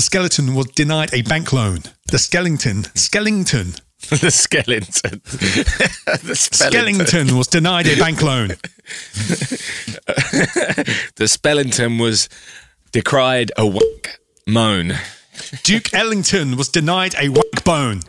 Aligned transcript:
The 0.00 0.04
skeleton 0.06 0.54
was 0.54 0.68
denied 0.68 1.12
a 1.12 1.20
bank 1.20 1.52
loan. 1.52 1.80
The 2.10 2.18
skeleton, 2.18 2.84
skeleton, 2.94 3.74
the 4.08 4.30
skeleton. 4.30 5.20
the 6.24 6.34
skeleton 6.34 7.36
was 7.36 7.48
denied 7.48 7.86
a 7.86 7.98
bank 7.98 8.22
loan. 8.22 8.48
The 11.16 11.28
Spellington 11.28 11.98
was 11.98 12.30
decried 12.92 13.52
a 13.58 13.66
wank 13.66 14.18
moan. 14.46 14.94
Duke 15.64 15.92
Ellington 15.92 16.56
was 16.56 16.70
denied 16.70 17.14
a 17.20 17.28
wank 17.28 17.62
bone. 17.62 18.00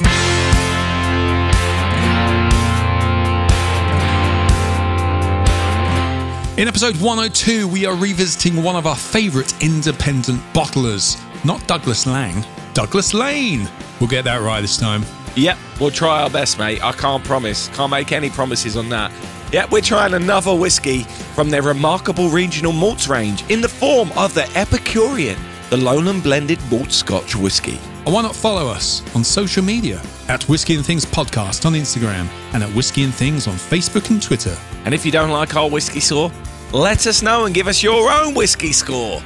In 6.57 6.69
episode 6.69 6.95
102, 7.01 7.67
we 7.67 7.85
are 7.85 7.95
revisiting 7.97 8.63
one 8.63 8.77
of 8.77 8.87
our 8.87 8.95
favourite 8.95 9.61
independent 9.61 10.39
bottlers. 10.53 11.21
Not 11.43 11.65
Douglas 11.67 12.05
Lang, 12.05 12.45
Douglas 12.73 13.13
Lane. 13.13 13.67
We'll 13.99 14.09
get 14.09 14.25
that 14.25 14.41
right 14.41 14.61
this 14.61 14.77
time. 14.77 15.03
Yep, 15.35 15.57
we'll 15.79 15.91
try 15.91 16.21
our 16.21 16.29
best, 16.29 16.59
mate. 16.59 16.83
I 16.83 16.91
can't 16.91 17.23
promise. 17.23 17.69
Can't 17.69 17.89
make 17.89 18.11
any 18.11 18.29
promises 18.29 18.77
on 18.77 18.89
that. 18.89 19.11
Yep, 19.51 19.71
we're 19.71 19.81
trying 19.81 20.13
another 20.13 20.53
whiskey 20.55 21.03
from 21.35 21.49
their 21.49 21.61
remarkable 21.61 22.29
regional 22.29 22.71
malts 22.71 23.07
range 23.07 23.49
in 23.49 23.59
the 23.59 23.67
form 23.67 24.11
of 24.15 24.33
the 24.33 24.49
Epicurean, 24.55 25.37
the 25.69 25.77
Lowland 25.77 26.23
Blended 26.23 26.59
Malt 26.69 26.91
Scotch 26.91 27.35
Whiskey. 27.35 27.79
And 28.05 28.13
why 28.13 28.21
not 28.21 28.35
follow 28.35 28.67
us 28.67 29.03
on 29.15 29.23
social 29.23 29.63
media 29.63 30.01
at 30.27 30.43
Whiskey 30.43 30.75
and 30.75 30.85
Things 30.85 31.05
Podcast 31.05 31.65
on 31.65 31.73
Instagram 31.73 32.27
and 32.53 32.63
at 32.63 32.69
Whiskey 32.75 33.03
and 33.03 33.13
Things 33.13 33.47
on 33.47 33.55
Facebook 33.55 34.09
and 34.09 34.21
Twitter. 34.21 34.55
And 34.85 34.93
if 34.93 35.05
you 35.05 35.11
don't 35.11 35.31
like 35.31 35.55
our 35.55 35.69
whiskey 35.69 35.99
score, 35.99 36.31
let 36.71 37.07
us 37.07 37.21
know 37.21 37.45
and 37.45 37.53
give 37.53 37.67
us 37.67 37.83
your 37.83 38.11
own 38.11 38.33
whiskey 38.33 38.71
score. 38.71 39.21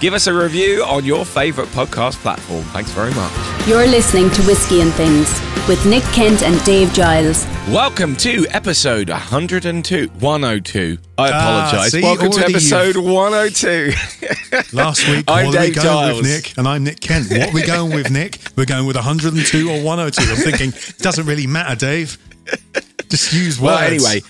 Give 0.00 0.14
us 0.14 0.28
a 0.28 0.32
review 0.34 0.84
on 0.84 1.04
your 1.04 1.24
favourite 1.24 1.68
podcast 1.70 2.14
platform. 2.22 2.62
Thanks 2.66 2.92
very 2.92 3.12
much. 3.14 3.32
You're 3.66 3.86
listening 3.88 4.30
to 4.30 4.42
Whiskey 4.42 4.80
and 4.80 4.92
Things 4.94 5.28
with 5.66 5.84
Nick 5.86 6.04
Kent 6.14 6.44
and 6.44 6.62
Dave 6.64 6.92
Giles. 6.92 7.44
Welcome 7.68 8.14
to 8.18 8.46
episode 8.50 9.08
102. 9.10 10.06
102. 10.20 10.98
I 11.18 11.30
Ah, 11.32 11.68
apologise. 11.68 11.90
see, 11.92 12.02
Welcome 12.02 12.30
to 12.30 12.38
already 12.38 12.54
episode 12.54 12.96
102. 12.96 13.92
Last 14.76 15.08
week, 15.08 15.24
I'm 15.26 15.46
what 15.46 15.56
are 15.56 15.60
we 15.60 15.66
Dave 15.66 15.74
going 15.74 15.84
Giles. 15.86 16.22
with, 16.22 16.26
Nick? 16.30 16.58
And 16.58 16.68
I'm 16.68 16.84
Nick 16.84 17.00
Kent. 17.00 17.30
What 17.32 17.48
are 17.48 17.52
we 17.52 17.66
going 17.66 17.92
with, 17.92 18.10
Nick? 18.12 18.38
We're 18.56 18.66
going 18.66 18.86
with 18.86 18.94
102 18.96 19.68
or 19.68 19.82
102. 19.82 20.22
I'm 20.22 20.36
thinking, 20.36 20.72
doesn't 20.98 21.26
really 21.26 21.48
matter, 21.48 21.74
Dave. 21.74 22.18
Just 23.08 23.32
use 23.32 23.60
words. 23.60 23.62
Well, 23.62 23.78
anyway, 23.78 24.20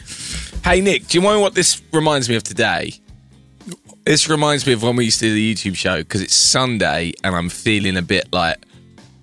hey 0.64 0.81
Nick, 0.81 1.09
do 1.09 1.19
you 1.19 1.23
know 1.23 1.41
what 1.41 1.55
this 1.55 1.83
reminds 1.92 2.29
me 2.29 2.37
of 2.37 2.42
today? 2.42 2.95
This 4.09 4.27
reminds 4.31 4.67
me 4.67 4.73
of 4.73 4.83
when 4.83 4.97
we 4.97 5.05
used 5.05 5.19
to 5.20 5.27
do 5.27 5.34
the 5.34 5.55
YouTube 5.55 5.77
show 5.77 5.98
because 5.98 6.23
it's 6.23 6.34
Sunday 6.34 7.12
and 7.23 7.37
I'm 7.37 7.51
feeling 7.51 7.95
a 7.98 8.01
bit 8.03 8.27
like, 8.33 8.56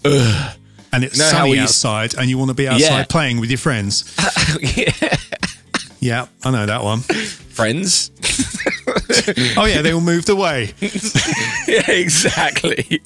And 0.04 1.04
it's 1.04 1.18
know 1.18 1.26
sunny 1.26 1.54
used- 1.56 1.62
outside, 1.64 2.14
and 2.14 2.30
you 2.30 2.38
want 2.38 2.50
to 2.50 2.54
be 2.54 2.68
outside 2.68 2.80
Yeah. 3.00 3.04
playing 3.06 3.40
with 3.40 3.50
your 3.50 3.58
friends. 3.58 4.16
yeah, 4.78 4.92
Yeah, 6.00 6.28
I 6.44 6.52
know 6.52 6.68
that 6.68 6.84
one. 6.84 7.00
friends. 7.00 8.12
Oh, 9.58 9.66
yeah, 9.66 9.82
they 9.82 9.92
all 9.92 10.02
moved 10.02 10.30
away. 10.30 10.74
yeah, 11.68 11.90
exactly. 11.90 13.02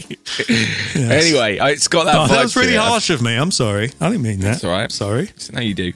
Anyway, 0.95 1.57
it's 1.61 1.88
got 1.88 2.05
that. 2.05 2.16
Oh, 2.16 2.27
that 2.27 2.44
was 2.44 2.55
really 2.55 2.75
harsh 2.75 3.09
of 3.09 3.22
me. 3.22 3.35
I'm 3.35 3.52
sorry. 3.52 3.91
I 4.02 4.09
didn't 4.09 4.23
mean 4.23 4.39
that. 4.39 4.45
That's 4.53 4.63
all 4.66 4.72
right. 4.72 4.91
Sorry. 4.91 5.30
No, 5.53 5.61
you 5.61 5.73
do. 5.73 5.94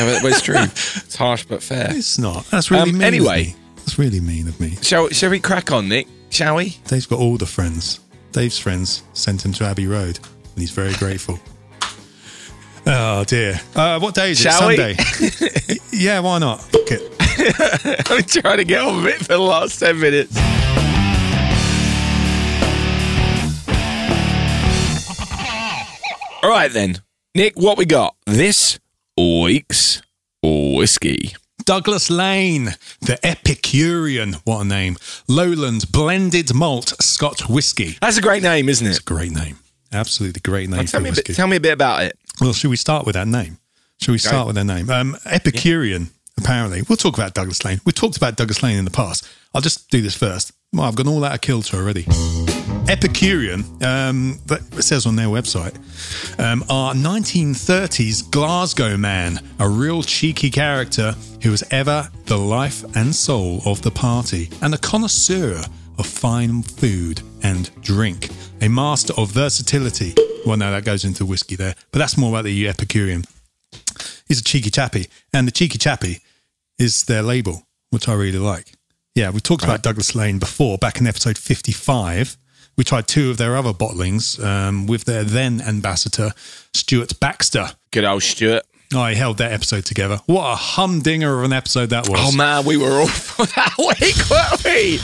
No, 0.00 0.18
but 0.22 0.24
it's 0.24 0.40
true. 0.40 0.54
It's 0.58 1.16
harsh 1.16 1.44
but 1.44 1.62
fair. 1.62 1.88
It's 1.94 2.18
not. 2.18 2.44
That's 2.46 2.70
really 2.70 2.82
Um, 2.90 2.92
mean 2.98 3.02
anyway. 3.02 3.54
That's 3.88 3.98
really 3.98 4.20
mean 4.20 4.48
of 4.48 4.60
me. 4.60 4.76
Shall, 4.82 5.08
shall 5.08 5.30
we 5.30 5.40
crack 5.40 5.72
on, 5.72 5.88
Nick? 5.88 6.08
Shall 6.28 6.56
we? 6.56 6.76
Dave's 6.88 7.06
got 7.06 7.20
all 7.20 7.38
the 7.38 7.46
friends. 7.46 8.00
Dave's 8.32 8.58
friends 8.58 9.02
sent 9.14 9.42
him 9.42 9.54
to 9.54 9.64
Abbey 9.64 9.86
Road, 9.86 10.18
and 10.18 10.58
he's 10.58 10.72
very 10.72 10.92
grateful. 10.94 11.40
Oh 12.90 13.24
dear. 13.24 13.60
Uh, 13.74 13.98
what 13.98 14.14
day 14.14 14.30
is 14.30 14.38
Shall 14.40 14.70
it? 14.70 14.98
Sunday. 14.98 15.78
Yeah, 15.92 16.20
why 16.20 16.38
not? 16.38 16.62
Fuck 16.62 16.90
it. 16.90 18.10
I'm 18.10 18.22
trying 18.22 18.58
to 18.58 18.64
get 18.64 18.80
on 18.80 19.04
with 19.04 19.14
it 19.14 19.18
for 19.18 19.34
the 19.34 19.38
last 19.38 19.78
10 19.78 20.00
minutes. 20.00 20.34
All 26.42 26.50
right, 26.50 26.70
then. 26.72 27.02
Nick, 27.34 27.58
what 27.58 27.76
we 27.76 27.84
got? 27.84 28.16
This 28.26 28.78
week's 29.18 30.00
whiskey. 30.42 31.34
Douglas 31.68 32.08
Laing, 32.08 32.70
the 33.02 33.18
Epicurean. 33.22 34.36
What 34.44 34.62
a 34.62 34.64
name. 34.64 34.96
Lowland 35.28 35.92
blended 35.92 36.54
malt 36.54 36.94
Scotch 36.98 37.46
whiskey. 37.46 37.98
That's 38.00 38.16
a 38.16 38.22
great 38.22 38.42
name, 38.42 38.70
isn't 38.70 38.86
it? 38.86 38.88
It's 38.88 39.00
a 39.00 39.02
great 39.02 39.32
name. 39.32 39.58
Absolutely 39.92 40.40
great 40.40 40.70
name 40.70 40.86
Tell 40.86 41.00
for 41.02 41.04
me, 41.04 41.10
bit, 41.10 41.26
tell 41.26 41.46
me 41.46 41.56
a 41.56 41.60
bit 41.60 41.74
about 41.74 42.04
it. 42.04 42.18
Well, 42.40 42.54
should 42.54 42.70
we 42.70 42.76
start 42.76 43.04
with 43.04 43.16
that 43.16 43.28
name? 43.28 43.58
Should 44.00 44.12
we 44.12 44.18
start 44.18 44.46
with 44.46 44.56
their 44.56 44.64
name? 44.64 44.88
Um, 44.88 45.18
Epicurean, 45.26 46.08
apparently. 46.38 46.84
We'll 46.88 46.96
talk 46.96 47.18
about 47.18 47.34
Douglas 47.34 47.62
Laing. 47.62 47.82
We've 47.84 47.94
talked 47.94 48.16
about 48.16 48.36
Douglas 48.36 48.62
Laing 48.62 48.78
in 48.78 48.86
the 48.86 48.90
past. 48.90 49.28
I'll 49.52 49.60
just 49.60 49.90
do 49.90 50.00
this 50.00 50.16
first. 50.16 50.52
Well, 50.72 50.86
I've 50.86 50.96
gone 50.96 51.06
all 51.06 51.22
out 51.22 51.34
of 51.34 51.42
kilter 51.42 51.76
already. 51.76 52.06
Epicurean, 52.88 53.60
um, 53.82 54.38
that 54.46 54.60
it 54.72 54.82
says 54.82 55.04
on 55.04 55.14
their 55.14 55.26
website, 55.26 55.76
um, 56.40 56.64
are 56.70 56.94
1930s 56.94 58.30
Glasgow 58.30 58.96
man, 58.96 59.38
a 59.58 59.68
real 59.68 60.02
cheeky 60.02 60.50
character 60.50 61.14
who 61.42 61.50
was 61.50 61.62
ever 61.70 62.08
the 62.24 62.38
life 62.38 62.82
and 62.96 63.14
soul 63.14 63.60
of 63.66 63.82
the 63.82 63.90
party, 63.90 64.48
and 64.62 64.74
a 64.74 64.78
connoisseur 64.78 65.60
of 65.98 66.06
fine 66.06 66.62
food 66.62 67.20
and 67.42 67.70
drink, 67.82 68.30
a 68.62 68.68
master 68.68 69.12
of 69.18 69.30
versatility. 69.32 70.14
Well, 70.46 70.56
no, 70.56 70.70
that 70.70 70.86
goes 70.86 71.04
into 71.04 71.26
whiskey 71.26 71.56
there, 71.56 71.74
but 71.92 71.98
that's 71.98 72.16
more 72.16 72.30
about 72.30 72.44
the 72.44 72.68
Epicurean. 72.68 73.24
He's 74.26 74.40
a 74.40 74.44
cheeky 74.44 74.70
chappy, 74.70 75.08
and 75.34 75.46
the 75.46 75.52
cheeky 75.52 75.76
chappy 75.76 76.20
is 76.78 77.04
their 77.04 77.22
label, 77.22 77.66
which 77.90 78.08
I 78.08 78.14
really 78.14 78.38
like. 78.38 78.72
Yeah, 79.14 79.30
we 79.30 79.40
talked 79.40 79.64
about 79.64 79.82
Douglas 79.82 80.14
Laing 80.14 80.38
before, 80.38 80.78
back 80.78 81.00
in 81.00 81.06
episode 81.06 81.36
55. 81.36 82.38
We 82.78 82.84
tried 82.84 83.08
two 83.08 83.28
of 83.30 83.38
their 83.38 83.56
other 83.56 83.72
bottlings 83.72 84.42
um, 84.42 84.86
with 84.86 85.04
their 85.04 85.24
then 85.24 85.60
ambassador, 85.60 86.30
Stuart 86.72 87.18
Baxter. 87.18 87.72
Good 87.90 88.04
old 88.04 88.22
Stuart. 88.22 88.62
I 88.94 89.14
held 89.14 89.38
that 89.38 89.50
episode 89.50 89.84
together. 89.84 90.20
What 90.26 90.44
a 90.52 90.54
humdinger 90.54 91.40
of 91.40 91.44
an 91.44 91.52
episode 91.52 91.90
that 91.90 92.08
was. 92.08 92.20
Oh, 92.22 92.36
man, 92.36 92.64
we 92.64 92.76
were 92.76 93.00
all 93.00 93.06
for 93.08 93.46
that 93.46 93.74
week, 93.76 94.30
weren't 94.30 94.64
we? 94.64 95.00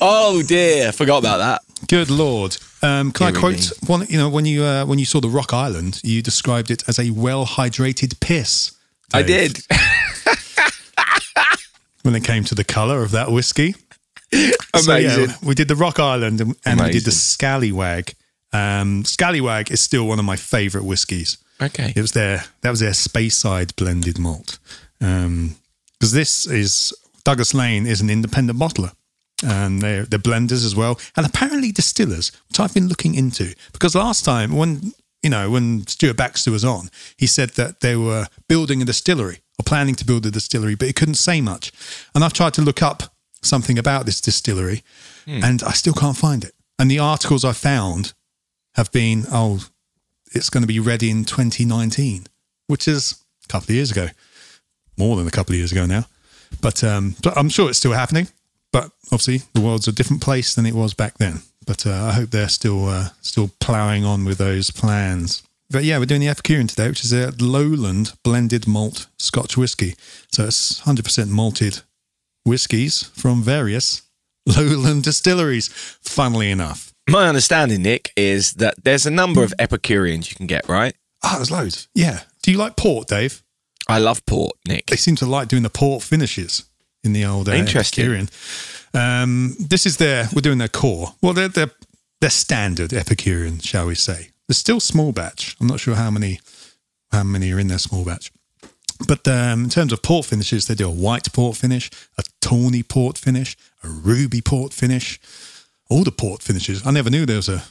Oh, 0.00 0.42
dear. 0.42 0.90
Forgot 0.90 1.18
about 1.18 1.38
that. 1.38 1.62
Good 1.86 2.10
lord! 2.10 2.56
Um, 2.82 3.12
can 3.12 3.28
Here 3.28 3.36
I 3.36 3.40
quote 3.40 3.72
one? 3.86 4.06
You 4.08 4.18
know, 4.18 4.28
when 4.28 4.44
you 4.46 4.64
uh, 4.64 4.84
when 4.84 4.98
you 4.98 5.04
saw 5.04 5.20
the 5.20 5.28
Rock 5.28 5.52
Island, 5.52 6.00
you 6.02 6.22
described 6.22 6.70
it 6.70 6.82
as 6.88 6.98
a 6.98 7.10
well 7.10 7.46
hydrated 7.46 8.18
piss. 8.20 8.72
I 9.12 9.22
did. 9.22 9.60
when 12.02 12.14
it 12.14 12.24
came 12.24 12.44
to 12.44 12.54
the 12.54 12.64
colour 12.64 13.02
of 13.02 13.10
that 13.12 13.30
whiskey. 13.30 13.74
So, 14.76 14.96
yeah, 14.96 15.14
Amazing. 15.14 15.36
we 15.46 15.54
did 15.54 15.68
the 15.68 15.76
Rock 15.76 16.00
Island 16.00 16.40
and, 16.40 16.56
and 16.66 16.80
we 16.80 16.86
did 16.86 17.04
the 17.04 17.10
Amazing. 17.10 17.12
Scallywag. 17.12 18.14
Um, 18.52 19.04
Scallywag 19.04 19.70
is 19.70 19.80
still 19.80 20.06
one 20.08 20.18
of 20.18 20.24
my 20.24 20.34
favourite 20.36 20.84
whiskies. 20.84 21.38
Okay. 21.62 21.92
It 21.94 22.00
was 22.00 22.10
their 22.12 22.44
that 22.62 22.70
was 22.70 22.80
their 22.80 22.90
Speyside 22.90 23.76
blended 23.76 24.18
malt. 24.18 24.58
Because 24.98 26.12
this 26.12 26.46
is 26.46 26.92
Douglas 27.24 27.54
Laing 27.54 27.86
is 27.86 28.00
an 28.00 28.10
independent 28.10 28.58
bottler. 28.58 28.92
And 29.44 29.80
they're, 29.82 30.04
they're 30.04 30.18
blenders 30.18 30.64
as 30.64 30.74
well, 30.74 30.98
and 31.16 31.26
apparently 31.26 31.70
distillers, 31.70 32.32
which 32.48 32.58
I've 32.60 32.72
been 32.72 32.88
looking 32.88 33.14
into. 33.14 33.54
Because 33.72 33.94
last 33.94 34.24
time, 34.24 34.56
when 34.56 34.92
you 35.22 35.30
know, 35.30 35.50
when 35.50 35.86
Stuart 35.86 36.16
Baxter 36.16 36.50
was 36.50 36.64
on, 36.64 36.88
he 37.16 37.26
said 37.26 37.50
that 37.50 37.80
they 37.80 37.96
were 37.96 38.26
building 38.48 38.82
a 38.82 38.84
distillery 38.84 39.40
or 39.58 39.64
planning 39.64 39.94
to 39.96 40.04
build 40.04 40.26
a 40.26 40.30
distillery, 40.30 40.74
but 40.74 40.86
he 40.86 40.92
couldn't 40.92 41.14
say 41.14 41.40
much. 41.40 41.72
And 42.14 42.22
I've 42.24 42.32
tried 42.32 42.54
to 42.54 42.62
look 42.62 42.82
up 42.82 43.13
something 43.44 43.78
about 43.78 44.06
this 44.06 44.20
distillery, 44.20 44.82
and 45.26 45.62
I 45.62 45.72
still 45.72 45.94
can't 45.94 46.16
find 46.16 46.44
it. 46.44 46.54
And 46.78 46.90
the 46.90 46.98
articles 46.98 47.44
I 47.44 47.52
found 47.52 48.12
have 48.74 48.90
been, 48.92 49.24
oh, 49.32 49.64
it's 50.32 50.50
going 50.50 50.62
to 50.62 50.68
be 50.68 50.80
ready 50.80 51.10
in 51.10 51.24
2019, 51.24 52.26
which 52.66 52.88
is 52.88 53.22
a 53.44 53.48
couple 53.48 53.66
of 53.66 53.76
years 53.76 53.90
ago, 53.90 54.08
more 54.96 55.16
than 55.16 55.26
a 55.26 55.30
couple 55.30 55.52
of 55.54 55.58
years 55.58 55.72
ago 55.72 55.86
now. 55.86 56.06
But, 56.60 56.82
um, 56.82 57.14
but 57.22 57.36
I'm 57.38 57.48
sure 57.48 57.68
it's 57.68 57.78
still 57.78 57.92
happening. 57.92 58.28
But 58.72 58.90
obviously, 59.12 59.42
the 59.52 59.60
world's 59.60 59.86
a 59.86 59.92
different 59.92 60.20
place 60.20 60.54
than 60.54 60.66
it 60.66 60.74
was 60.74 60.94
back 60.94 61.18
then. 61.18 61.42
But 61.64 61.86
uh, 61.86 61.92
I 61.92 62.12
hope 62.12 62.30
they're 62.30 62.48
still 62.48 62.88
uh, 62.88 63.10
still 63.22 63.50
ploughing 63.60 64.04
on 64.04 64.24
with 64.24 64.38
those 64.38 64.72
plans. 64.72 65.44
But 65.70 65.84
yeah, 65.84 65.98
we're 65.98 66.06
doing 66.06 66.20
the 66.20 66.28
Epicurean 66.28 66.66
today, 66.66 66.88
which 66.88 67.04
is 67.04 67.12
a 67.12 67.32
lowland 67.38 68.14
blended 68.22 68.66
malt 68.66 69.06
Scotch 69.16 69.56
whiskey. 69.56 69.94
So 70.32 70.46
it's 70.46 70.80
100% 70.80 71.28
malted 71.28 71.82
whiskies 72.44 73.04
from 73.14 73.42
various 73.42 74.02
lowland 74.46 75.02
distilleries. 75.04 75.68
Funnily 76.02 76.50
enough, 76.50 76.92
My 77.08 77.28
understanding, 77.28 77.82
Nick, 77.82 78.12
is 78.16 78.54
that 78.54 78.74
there's 78.84 79.06
a 79.06 79.10
number 79.10 79.42
of 79.42 79.52
Epicureans 79.58 80.30
you 80.30 80.36
can 80.36 80.46
get, 80.46 80.68
right? 80.68 80.94
ah, 81.26 81.36
there's 81.36 81.50
loads. 81.50 81.88
Yeah. 81.94 82.20
Do 82.42 82.50
you 82.52 82.58
like 82.58 82.76
port, 82.76 83.08
Dave? 83.08 83.42
I 83.88 83.98
love 83.98 84.24
port, 84.26 84.52
Nick. 84.68 84.86
they 84.86 84.96
seem 84.96 85.16
to 85.16 85.26
like 85.26 85.48
doing 85.48 85.62
the 85.62 85.70
port 85.70 86.02
finishes 86.02 86.64
in 87.02 87.12
the 87.14 87.24
old 87.24 87.48
uh, 87.48 87.52
Interesting. 87.52 88.04
Epicurean. 88.04 88.28
Um, 88.94 89.56
this 89.58 89.86
is 89.86 89.96
their 89.96 90.28
we're 90.34 90.40
doing 90.42 90.58
their 90.58 90.68
core. 90.68 91.14
Well, 91.22 91.32
they're, 91.32 91.48
they're 91.48 91.70
they're 92.20 92.30
standard 92.30 92.92
Epicurean, 92.92 93.58
shall 93.60 93.86
we 93.86 93.94
say? 93.94 94.28
They're 94.48 94.54
still 94.54 94.80
small 94.80 95.12
batch. 95.12 95.56
I'm 95.60 95.66
not 95.66 95.80
sure 95.80 95.94
how 95.96 96.10
many 96.10 96.40
how 97.10 97.22
many 97.24 97.52
are 97.52 97.58
in 97.58 97.68
their 97.68 97.78
small 97.78 98.04
batch. 98.04 98.30
But 99.06 99.26
um, 99.28 99.64
in 99.64 99.70
terms 99.70 99.92
of 99.92 100.02
port 100.02 100.26
finishes, 100.26 100.66
they 100.66 100.74
do 100.74 100.88
a 100.88 100.90
white 100.90 101.32
port 101.32 101.56
finish, 101.56 101.90
a 102.18 102.22
tawny 102.40 102.82
port 102.82 103.18
finish, 103.18 103.56
a 103.82 103.88
ruby 103.88 104.40
port 104.40 104.72
finish, 104.72 105.20
all 105.90 106.04
the 106.04 106.10
port 106.12 106.42
finishes. 106.42 106.86
I 106.86 106.90
never 106.90 107.10
knew 107.10 107.26
there 107.26 107.36
was 107.36 107.48
a. 107.48 107.62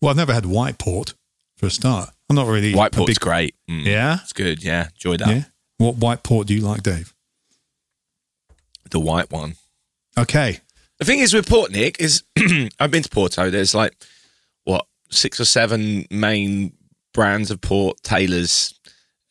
Well, 0.00 0.10
I've 0.10 0.16
never 0.16 0.32
had 0.34 0.46
white 0.46 0.78
port 0.78 1.14
for 1.56 1.66
a 1.66 1.70
start. 1.70 2.10
I'm 2.28 2.36
not 2.36 2.48
really 2.48 2.74
White 2.74 2.92
port's 2.92 3.10
big- 3.10 3.20
great. 3.20 3.54
Mm, 3.70 3.84
Yeah, 3.84 4.18
It's 4.22 4.32
good. 4.32 4.64
Yeah. 4.64 4.88
Enjoy 4.94 5.16
that. 5.18 5.28
yeah. 5.28 5.44
What 5.78 5.96
white 5.96 6.22
port 6.22 6.46
do 6.48 6.54
you 6.54 6.60
like, 6.62 6.82
Dave? 6.82 7.12
The 8.90 9.00
white 9.00 9.30
one. 9.30 9.56
Okay, 10.18 10.58
The 10.98 11.04
thing 11.06 11.20
is 11.20 11.32
with 11.32 11.48
Port 11.48 11.70
Nick 11.72 11.98
is 12.00 12.22
I've 12.78 12.90
been 12.90 13.02
to 13.02 13.08
Porto. 13.08 13.48
There's 13.50 13.74
like 13.74 13.94
what 14.64 14.86
six 15.10 15.40
or 15.40 15.44
seven 15.46 16.04
main 16.10 16.72
brands 17.14 17.50
of 17.50 17.60
port: 17.60 17.98
Taylor's, 18.02 18.74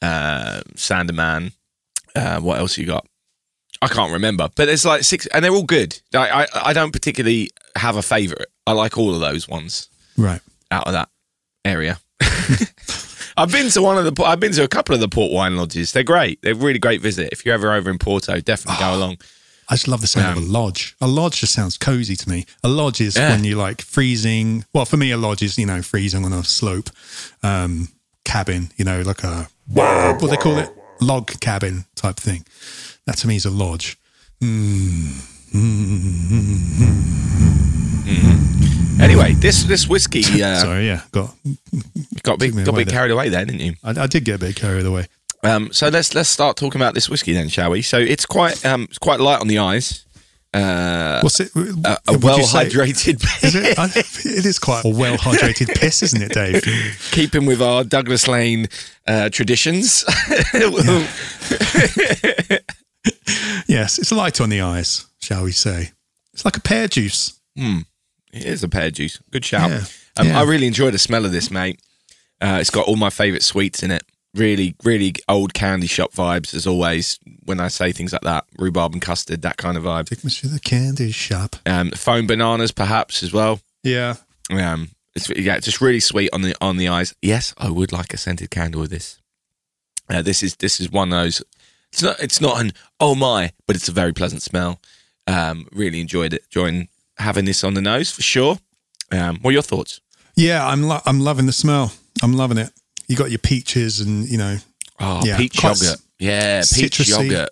uh, 0.02 0.62
Sandeman. 0.76 1.54
Uh, 2.16 2.40
what 2.40 2.60
else 2.60 2.78
you 2.78 2.86
got? 2.86 3.06
I 3.82 3.88
can't 3.88 4.12
remember, 4.14 4.50
but 4.56 4.66
there's 4.66 4.86
like 4.86 5.04
six, 5.04 5.26
and 5.28 5.44
they're 5.44 5.54
all 5.54 5.64
good. 5.64 6.00
I 6.14 6.44
I, 6.44 6.48
I 6.70 6.74
don't 6.74 6.92
particularly 6.92 7.50
have 7.76 7.96
a 7.96 8.02
favourite. 8.04 8.46
I 8.68 8.74
like 8.74 8.98
all 8.98 9.14
of 9.14 9.22
those 9.22 9.48
ones 9.48 9.90
right. 10.18 10.42
out 10.70 10.86
of 10.88 10.94
that 10.94 11.10
area. 11.66 12.00
I've 13.38 13.52
been 13.52 13.70
to 13.70 13.82
one 13.82 13.98
of 13.98 14.14
the. 14.14 14.24
I've 14.24 14.40
been 14.40 14.52
to 14.54 14.64
a 14.64 14.68
couple 14.68 14.94
of 14.94 15.02
the 15.02 15.08
port 15.08 15.32
wine 15.32 15.56
lodges. 15.56 15.94
They're 15.94 16.04
great. 16.04 16.42
They're 16.42 16.54
a 16.54 16.56
really 16.56 16.80
great 16.80 17.02
visit. 17.02 17.30
If 17.32 17.46
you're 17.46 17.56
ever 17.56 17.74
over 17.74 17.90
in 17.90 17.98
Porto, 17.98 18.40
definitely 18.40 18.80
go 18.80 18.94
along. 18.94 19.18
I 19.70 19.76
just 19.76 19.88
love 19.88 20.02
the 20.02 20.08
sound 20.08 20.38
of 20.38 20.44
a 20.44 20.46
lodge. 20.46 20.96
A 21.00 21.08
lodge 21.08 21.40
just 21.40 21.54
sounds 21.54 21.78
cozy 21.78 22.16
to 22.18 22.30
me. 22.30 22.46
A 22.64 22.68
lodge 22.68 23.00
is 23.00 23.16
Yeah. 23.16 23.32
when 23.32 23.46
you're 23.46 23.58
like 23.58 23.82
freezing. 23.82 24.66
Well, 24.74 24.86
for 24.86 24.98
me, 24.98 25.12
a 25.12 25.18
lodge 25.18 25.42
is 25.42 25.58
you 25.58 25.66
know 25.66 25.82
freezing 25.82 26.26
on 26.26 26.34
a 26.34 26.44
slope, 26.44 26.90
um, 27.42 27.88
cabin. 28.32 28.70
You 28.78 28.86
know, 28.86 29.02
like 29.02 29.24
a 29.24 29.48
what 29.68 30.20
they 30.30 30.38
call 30.38 30.58
it? 30.58 30.70
Log 31.02 31.28
cabin 31.42 31.86
type 31.96 32.16
thing. 32.16 32.46
That 33.06 33.18
to 33.18 33.28
me 33.28 33.36
is 33.36 33.46
a 33.46 33.52
lodge. 33.52 33.98
Anyway, 39.02 39.34
this 39.34 39.64
this 39.64 39.88
whiskey 39.88 40.22
uh, 40.44 40.56
Sorry, 40.58 40.88
yeah, 40.88 41.02
got 41.12 41.36
got 42.24 42.36
a 42.36 42.38
bit, 42.38 42.48
Took 42.48 42.56
me 42.56 42.64
got 42.64 42.74
a 42.74 42.86
bit 42.86 42.90
carried 42.90 43.12
away 43.12 43.30
there, 43.30 43.44
didn't 43.46 43.62
you? 43.62 43.74
I, 43.84 44.04
I 44.04 44.08
did 44.08 44.24
get 44.24 44.36
a 44.36 44.40
bit 44.40 44.56
carried 44.56 44.86
away. 44.86 45.08
Um, 45.44 45.74
so 45.74 45.90
let's 45.90 46.16
let's 46.16 46.30
start 46.30 46.56
talking 46.56 46.80
about 46.80 46.94
this 46.94 47.10
whiskey 47.10 47.34
then, 47.34 47.50
shall 47.50 47.72
we? 47.72 47.82
So 47.82 47.98
it's 47.98 48.26
quite 48.26 48.64
um, 48.66 48.84
it's 48.84 49.00
quite 49.00 49.20
light 49.20 49.42
on 49.42 49.48
the 49.48 49.60
eyes. 49.60 50.06
Uh, 50.54 51.22
What's 51.22 51.40
it? 51.40 51.50
a, 51.56 51.98
a 52.10 52.18
well 52.18 52.40
hydrated, 52.40 53.24
Is 53.44 53.56
it? 53.56 53.78
It 54.26 54.46
is 54.46 54.60
quite 54.60 54.84
a 54.84 54.90
well 54.90 55.16
hydrated 55.18 55.74
piss, 55.80 56.04
isn't 56.04 56.22
it, 56.22 56.34
Dave? 56.34 56.62
keeping 57.12 57.46
with 57.46 57.62
our 57.62 57.84
Douglas 57.86 58.28
Laing 58.28 58.68
uh, 59.08 59.30
traditions. 59.30 60.04
Yes, 63.68 63.98
it's 63.98 64.12
light 64.12 64.40
on 64.42 64.50
the 64.50 64.62
eyes, 64.62 65.06
shall 65.22 65.44
we 65.46 65.52
say? 65.54 65.92
It's 66.34 66.44
like 66.46 66.58
a 66.58 66.62
pear 66.62 66.88
juice. 66.88 67.40
It 67.56 67.86
is 68.34 68.64
a 68.64 68.70
pear 68.70 68.92
juice. 68.92 69.20
Good 69.32 69.46
shout. 69.46 69.70
Yeah. 69.70 69.84
Um, 70.18 70.28
Yeah. 70.28 70.40
I 70.40 70.44
really 70.44 70.68
enjoy 70.68 70.92
the 70.92 71.00
smell 71.00 71.26
of 71.26 71.32
this, 71.32 71.50
mate. 71.50 71.80
Uh, 72.42 72.58
it's 72.60 72.70
got 72.70 72.88
all 72.88 72.96
my 72.98 73.10
favourite 73.10 73.44
sweets 73.44 73.82
in 73.82 73.92
it. 73.92 74.04
Really, 74.34 74.76
really 74.84 75.14
old 75.28 75.54
candy 75.54 75.88
shop 75.88 76.14
vibes, 76.14 76.54
as 76.54 76.66
always. 76.66 77.20
When 77.44 77.60
I 77.60 77.68
say 77.68 77.92
things 77.92 78.14
like 78.14 78.22
that, 78.22 78.46
rhubarb 78.58 78.94
and 78.94 79.02
custard, 79.02 79.42
that 79.42 79.58
kind 79.58 79.76
of 79.76 79.84
vibe. 79.84 80.08
Take 80.08 80.24
me 80.24 80.32
to 80.32 80.48
the 80.48 80.60
candy 80.60 81.12
shop. 81.12 81.58
Um, 81.66 81.92
foam 81.92 82.28
bananas, 82.28 82.72
perhaps 82.72 83.24
as 83.24 83.34
well. 83.34 83.60
Yeah. 83.84 84.16
Um, 84.50 84.90
it's 85.16 85.30
yeah, 85.30 85.60
just 85.60 85.82
really 85.82 86.00
sweet 86.00 86.30
on 86.32 86.42
the 86.42 86.56
on 86.62 86.78
the 86.78 86.88
eyes. 86.88 87.14
Yes, 87.22 87.54
I 87.58 87.70
would 87.70 87.92
like 87.92 88.14
a 88.14 88.18
scented 88.18 88.50
candle 88.52 88.82
with 88.82 88.92
this. 88.92 89.20
Uh, 90.10 90.22
this 90.22 90.42
is 90.44 90.56
this 90.58 90.80
is 90.80 90.90
one 90.90 91.12
of 91.12 91.24
those. 91.24 91.44
It's 91.92 92.02
not 92.02 92.20
it's 92.20 92.42
not 92.42 92.62
an 92.62 92.72
oh 93.00 93.16
my, 93.16 93.52
but 93.68 93.76
it's 93.76 93.90
a 93.90 93.94
very 93.94 94.14
pleasant 94.14 94.42
smell. 94.42 94.80
Um, 95.28 95.68
really 95.72 96.00
enjoyed 96.00 96.34
it, 96.34 96.44
enjoying 96.46 96.88
having 97.18 97.46
this 97.46 97.64
on 97.64 97.74
the 97.74 97.82
nose 97.82 98.12
for 98.12 98.22
sure. 98.22 98.58
Um, 99.12 99.40
what 99.42 99.50
are 99.50 99.54
your 99.54 99.62
thoughts? 99.62 100.00
Yeah, 100.36 100.66
I'm 100.66 100.84
lo- 100.84 101.02
I'm 101.06 101.20
loving 101.20 101.46
the 101.46 101.54
smell. 101.54 101.92
I'm 102.24 102.34
loving 102.34 102.58
it. 102.58 102.72
You 103.12 103.18
got 103.18 103.30
your 103.30 103.40
peaches 103.40 104.00
and 104.00 104.28
you 104.30 104.38
know, 104.38 104.58
Oh, 105.00 105.22
Yeah, 105.26 105.38
peach 105.38 105.62
yogurt. 105.62 105.98
Yeah, 106.20 106.62
peach 106.62 106.98
citrusy. 107.00 107.10
yogurt. 107.30 107.50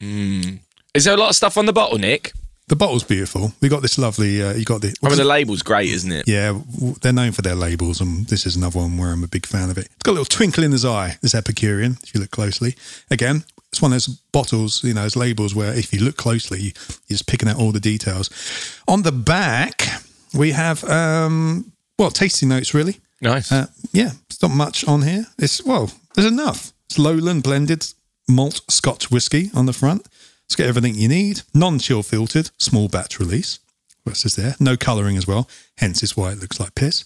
Mm. 0.00 0.58
Is 0.94 1.04
there 1.04 1.14
a 1.14 1.16
lot 1.16 1.30
of 1.30 1.36
stuff 1.36 1.56
on 1.56 1.66
the 1.66 1.72
bottle, 1.72 1.98
Nick? 1.98 2.32
the 2.68 2.76
bottle's 2.76 3.02
beautiful. 3.02 3.52
We 3.60 3.68
got 3.68 3.82
this 3.82 3.98
lovely. 3.98 4.40
Uh, 4.42 4.54
you 4.54 4.64
got 4.64 4.80
the. 4.80 4.94
I 5.02 5.08
mean, 5.08 5.18
the 5.18 5.24
label's 5.24 5.62
great, 5.62 5.88
isn't 5.90 6.12
it? 6.12 6.28
yeah, 6.28 6.48
w- 6.74 6.94
they're 7.02 7.12
known 7.12 7.32
for 7.32 7.42
their 7.42 7.56
labels, 7.56 8.00
and 8.00 8.26
this 8.28 8.46
is 8.46 8.54
another 8.54 8.78
one 8.78 8.96
where 8.96 9.10
I'm 9.10 9.24
a 9.24 9.28
big 9.28 9.44
fan 9.44 9.70
of 9.70 9.78
it. 9.78 9.86
It's 9.86 10.02
got 10.04 10.12
a 10.12 10.16
little 10.18 10.24
twinkle 10.26 10.62
in 10.62 10.70
his 10.70 10.84
eye. 10.84 11.18
This 11.20 11.34
Epicurean, 11.34 11.96
if 12.04 12.14
you 12.14 12.20
look 12.20 12.30
closely. 12.30 12.76
Again, 13.10 13.42
it's 13.72 13.82
one 13.82 13.90
of 13.92 13.94
those 13.96 14.06
bottles, 14.32 14.84
you 14.84 14.94
know, 14.94 15.02
those 15.02 15.16
labels 15.16 15.52
where 15.54 15.72
if 15.74 15.92
you 15.92 16.00
look 16.00 16.16
closely, 16.16 16.60
you- 16.60 16.72
you're 17.08 17.16
just 17.18 17.26
picking 17.26 17.48
out 17.48 17.56
all 17.56 17.72
the 17.72 17.80
details. 17.80 18.30
On 18.86 19.02
the 19.02 19.10
back, 19.12 19.82
we 20.32 20.52
have 20.52 20.84
um, 20.84 21.72
well, 21.98 22.10
tasting 22.12 22.50
notes 22.50 22.72
really. 22.72 23.00
Nice. 23.20 23.52
Uh, 23.52 23.66
yeah, 23.92 24.10
it's 24.28 24.40
not 24.42 24.50
much 24.52 24.86
on 24.86 25.02
here. 25.02 25.26
It's 25.38 25.62
well, 25.64 25.90
there's 26.14 26.26
enough. 26.26 26.72
It's 26.86 26.98
Lowland 26.98 27.42
blended 27.42 27.86
malt 28.28 28.62
Scotch 28.68 29.10
whiskey 29.10 29.50
on 29.54 29.66
the 29.66 29.72
front. 29.72 30.06
It's 30.46 30.56
got 30.56 30.66
everything 30.66 30.94
you 30.96 31.08
need. 31.08 31.42
Non-chill 31.54 32.02
filtered, 32.02 32.50
small 32.58 32.88
batch 32.88 33.20
release. 33.20 33.60
What's 34.02 34.22
this 34.22 34.34
there? 34.34 34.56
No 34.58 34.76
colouring 34.76 35.16
as 35.16 35.26
well. 35.26 35.48
Hence, 35.76 36.02
is 36.02 36.16
why 36.16 36.32
it 36.32 36.40
looks 36.40 36.58
like 36.58 36.74
piss, 36.74 37.04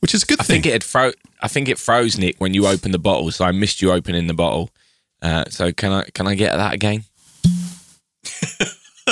which 0.00 0.14
is 0.14 0.22
a 0.22 0.26
good 0.26 0.40
I 0.40 0.44
thing. 0.44 0.54
think 0.62 0.66
it 0.66 0.72
had 0.72 0.84
fro- 0.84 1.12
I 1.40 1.48
think 1.48 1.68
it 1.68 1.78
froze 1.78 2.18
Nick 2.18 2.36
when 2.38 2.52
you 2.54 2.66
opened 2.66 2.92
the 2.94 2.98
bottle, 2.98 3.30
so 3.32 3.44
I 3.44 3.52
missed 3.52 3.80
you 3.82 3.90
opening 3.90 4.26
the 4.26 4.34
bottle. 4.34 4.70
Uh, 5.22 5.44
so 5.48 5.72
can 5.72 5.90
I 5.90 6.04
can 6.12 6.26
I 6.26 6.34
get 6.34 6.54
that 6.54 6.74
again? 6.74 7.04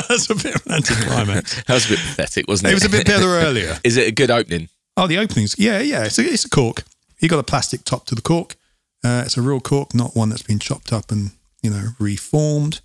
That's 0.08 0.30
a 0.30 0.34
bit 0.34 0.54
of 0.54 0.66
an 0.66 0.72
anticlimax. 0.72 1.62
That 1.66 1.74
was 1.74 1.86
a 1.86 1.90
bit 1.90 1.98
pathetic, 1.98 2.48
wasn't 2.48 2.68
it? 2.68 2.70
it 2.72 2.74
was 2.74 2.84
a 2.84 2.88
bit 2.90 3.06
better 3.06 3.26
earlier. 3.26 3.78
Is 3.84 3.96
it 3.96 4.08
a 4.08 4.12
good 4.12 4.30
opening? 4.30 4.68
Oh, 4.96 5.06
the 5.06 5.18
openings. 5.18 5.54
Yeah, 5.58 5.80
yeah. 5.80 6.04
It's 6.04 6.18
a, 6.18 6.22
it's 6.22 6.44
a 6.44 6.50
cork. 6.50 6.84
You 7.18 7.28
got 7.28 7.38
a 7.38 7.42
plastic 7.44 7.84
top 7.84 8.04
to 8.06 8.14
the 8.14 8.22
cork. 8.22 8.56
Uh, 9.04 9.22
it's 9.24 9.36
a 9.36 9.42
real 9.42 9.60
cork, 9.60 9.94
not 9.94 10.14
one 10.14 10.28
that's 10.28 10.42
been 10.42 10.58
chopped 10.58 10.92
up 10.92 11.10
and 11.10 11.30
you 11.62 11.70
know 11.70 11.88
reformed. 11.98 12.80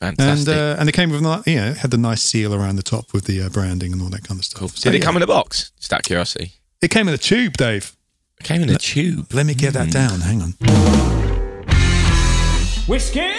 And 0.00 0.16
Fantastic. 0.16 0.54
uh, 0.54 0.76
and 0.78 0.88
it 0.88 0.92
came 0.92 1.10
with 1.10 1.22
ni- 1.22 1.52
you 1.52 1.58
know 1.60 1.72
had 1.72 1.90
the 1.90 1.96
nice 1.96 2.22
seal 2.22 2.54
around 2.54 2.76
the 2.76 2.82
top 2.82 3.12
with 3.12 3.24
the 3.24 3.40
uh, 3.42 3.48
branding 3.48 3.92
and 3.92 4.02
all 4.02 4.08
that 4.10 4.24
kind 4.26 4.38
of 4.38 4.44
stuff. 4.44 4.76
So, 4.76 4.90
Did 4.90 4.96
it 4.96 4.98
yeah. 5.00 5.04
come 5.04 5.16
in 5.16 5.22
a 5.22 5.26
box? 5.26 5.72
Just 5.78 5.92
out 5.92 6.00
of 6.00 6.04
curiosity. 6.04 6.52
It 6.82 6.90
came 6.90 7.08
in 7.08 7.14
a 7.14 7.18
tube, 7.18 7.54
Dave. 7.56 7.96
It 8.40 8.44
came 8.44 8.62
in 8.62 8.70
a 8.70 8.76
tube. 8.78 9.32
Let 9.32 9.46
me 9.46 9.54
get 9.54 9.72
that 9.74 9.90
down. 9.90 10.20
Hang 10.20 10.42
on. 10.42 10.52
Whiskey? 12.86 13.30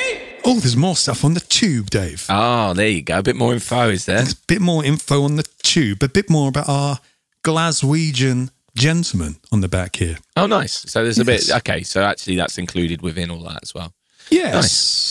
Oh, 0.46 0.60
there's 0.60 0.76
more 0.78 0.96
stuff 0.96 1.24
on 1.24 1.34
the 1.34 1.40
tube, 1.42 1.90
Dave. 1.90 2.26
Oh, 2.30 2.74
there 2.74 2.88
you 2.88 3.02
go. 3.02 3.20
A 3.20 3.24
bit 3.24 3.36
more 3.36 3.54
info, 3.54 3.90
is 3.90 4.06
there? 4.06 4.18
There's 4.18 4.34
a 4.34 4.38
bit 4.48 4.62
more 4.62 4.84
info 4.84 5.24
on 5.24 5.36
the 5.36 5.44
tube. 5.64 6.02
A 6.04 6.10
bit 6.10 6.30
more 6.30 6.50
about 6.50 6.68
our 6.70 7.00
Glaswegian 7.44 8.50
gentleman 8.76 9.36
on 9.52 9.62
the 9.62 9.68
back 9.68 9.98
here. 9.98 10.18
Oh, 10.36 10.48
nice. 10.48 10.86
So 10.90 11.04
there's 11.04 11.20
a 11.20 11.24
Yes. 11.26 11.48
bit. 11.48 11.56
Okay, 11.58 11.84
so 11.84 12.04
actually 12.04 12.36
that's 12.38 12.58
included 12.58 13.02
within 13.02 13.30
all 13.30 13.44
that 13.44 13.60
as 13.62 13.74
well. 13.74 13.94
Yes. 14.30 14.54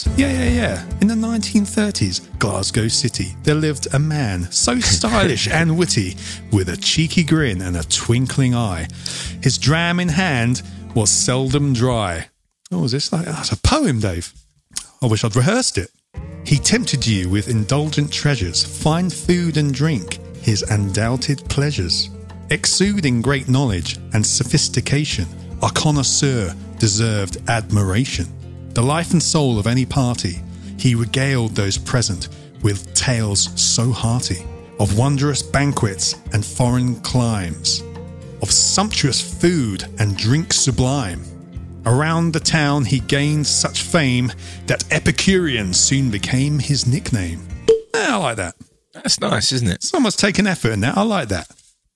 Nice. 0.06 0.18
Yeah, 0.18 0.32
yeah, 0.32 0.50
yeah. 0.50 0.84
In 1.00 1.06
the 1.08 1.14
1930s, 1.14 2.20
Glasgow 2.38 2.88
City, 2.88 3.36
there 3.42 3.54
lived 3.54 3.86
a 3.92 3.98
man 3.98 4.50
so 4.50 4.80
stylish 4.96 5.46
and 5.48 5.76
witty, 5.76 6.16
with 6.50 6.68
a 6.70 6.76
cheeky 6.76 7.22
grin 7.22 7.60
and 7.60 7.76
a 7.76 7.84
twinkling 7.84 8.54
eye. 8.54 8.88
His 9.42 9.58
dram 9.58 10.00
in 10.00 10.08
hand 10.08 10.62
was 10.94 11.10
seldom 11.10 11.74
dry. 11.74 12.28
Oh, 12.72 12.84
is 12.84 12.92
this 12.92 13.12
like 13.12 13.26
that's 13.26 13.52
a 13.52 13.56
poem, 13.58 14.00
Dave? 14.00 14.32
I 15.02 15.06
wish 15.06 15.22
I'd 15.24 15.36
rehearsed 15.36 15.76
it. 15.76 15.90
He 16.44 16.56
tempted 16.56 17.06
you 17.06 17.28
with 17.28 17.48
indulgent 17.48 18.10
treasures, 18.12 18.64
fine 18.64 19.10
food 19.10 19.56
and 19.58 19.72
drink, 19.74 20.18
his 20.40 20.62
undoubted 20.62 21.44
pleasures. 21.50 22.08
Exuding 22.52 23.22
great 23.22 23.48
knowledge 23.48 23.96
and 24.12 24.26
sophistication, 24.26 25.26
a 25.62 25.70
connoisseur 25.70 26.54
deserved 26.78 27.38
admiration. 27.48 28.26
The 28.74 28.82
life 28.82 29.12
and 29.12 29.22
soul 29.22 29.58
of 29.58 29.66
any 29.66 29.86
party, 29.86 30.42
he 30.78 30.94
regaled 30.94 31.56
those 31.56 31.78
present 31.78 32.28
with 32.62 32.92
tales 32.92 33.58
so 33.58 33.90
hearty 33.90 34.44
of 34.78 34.98
wondrous 34.98 35.42
banquets 35.42 36.16
and 36.34 36.44
foreign 36.44 36.96
climes, 36.96 37.82
of 38.42 38.50
sumptuous 38.50 39.22
food 39.40 39.84
and 39.98 40.14
drink 40.18 40.52
sublime. 40.52 41.24
Around 41.86 42.34
the 42.34 42.40
town 42.40 42.84
he 42.84 43.00
gained 43.00 43.46
such 43.46 43.80
fame 43.80 44.30
that 44.66 44.84
Epicurean 44.92 45.72
soon 45.72 46.10
became 46.10 46.58
his 46.58 46.86
nickname. 46.86 47.48
Eh, 47.94 48.08
I 48.10 48.16
like 48.16 48.36
that. 48.36 48.56
That's 48.92 49.18
nice, 49.20 49.52
isn't 49.52 49.68
it? 49.68 49.82
Someone's 49.82 50.16
taken 50.16 50.46
effort 50.46 50.72
in 50.72 50.80
that. 50.80 50.98
I 50.98 51.02
like 51.02 51.28
that. 51.28 51.48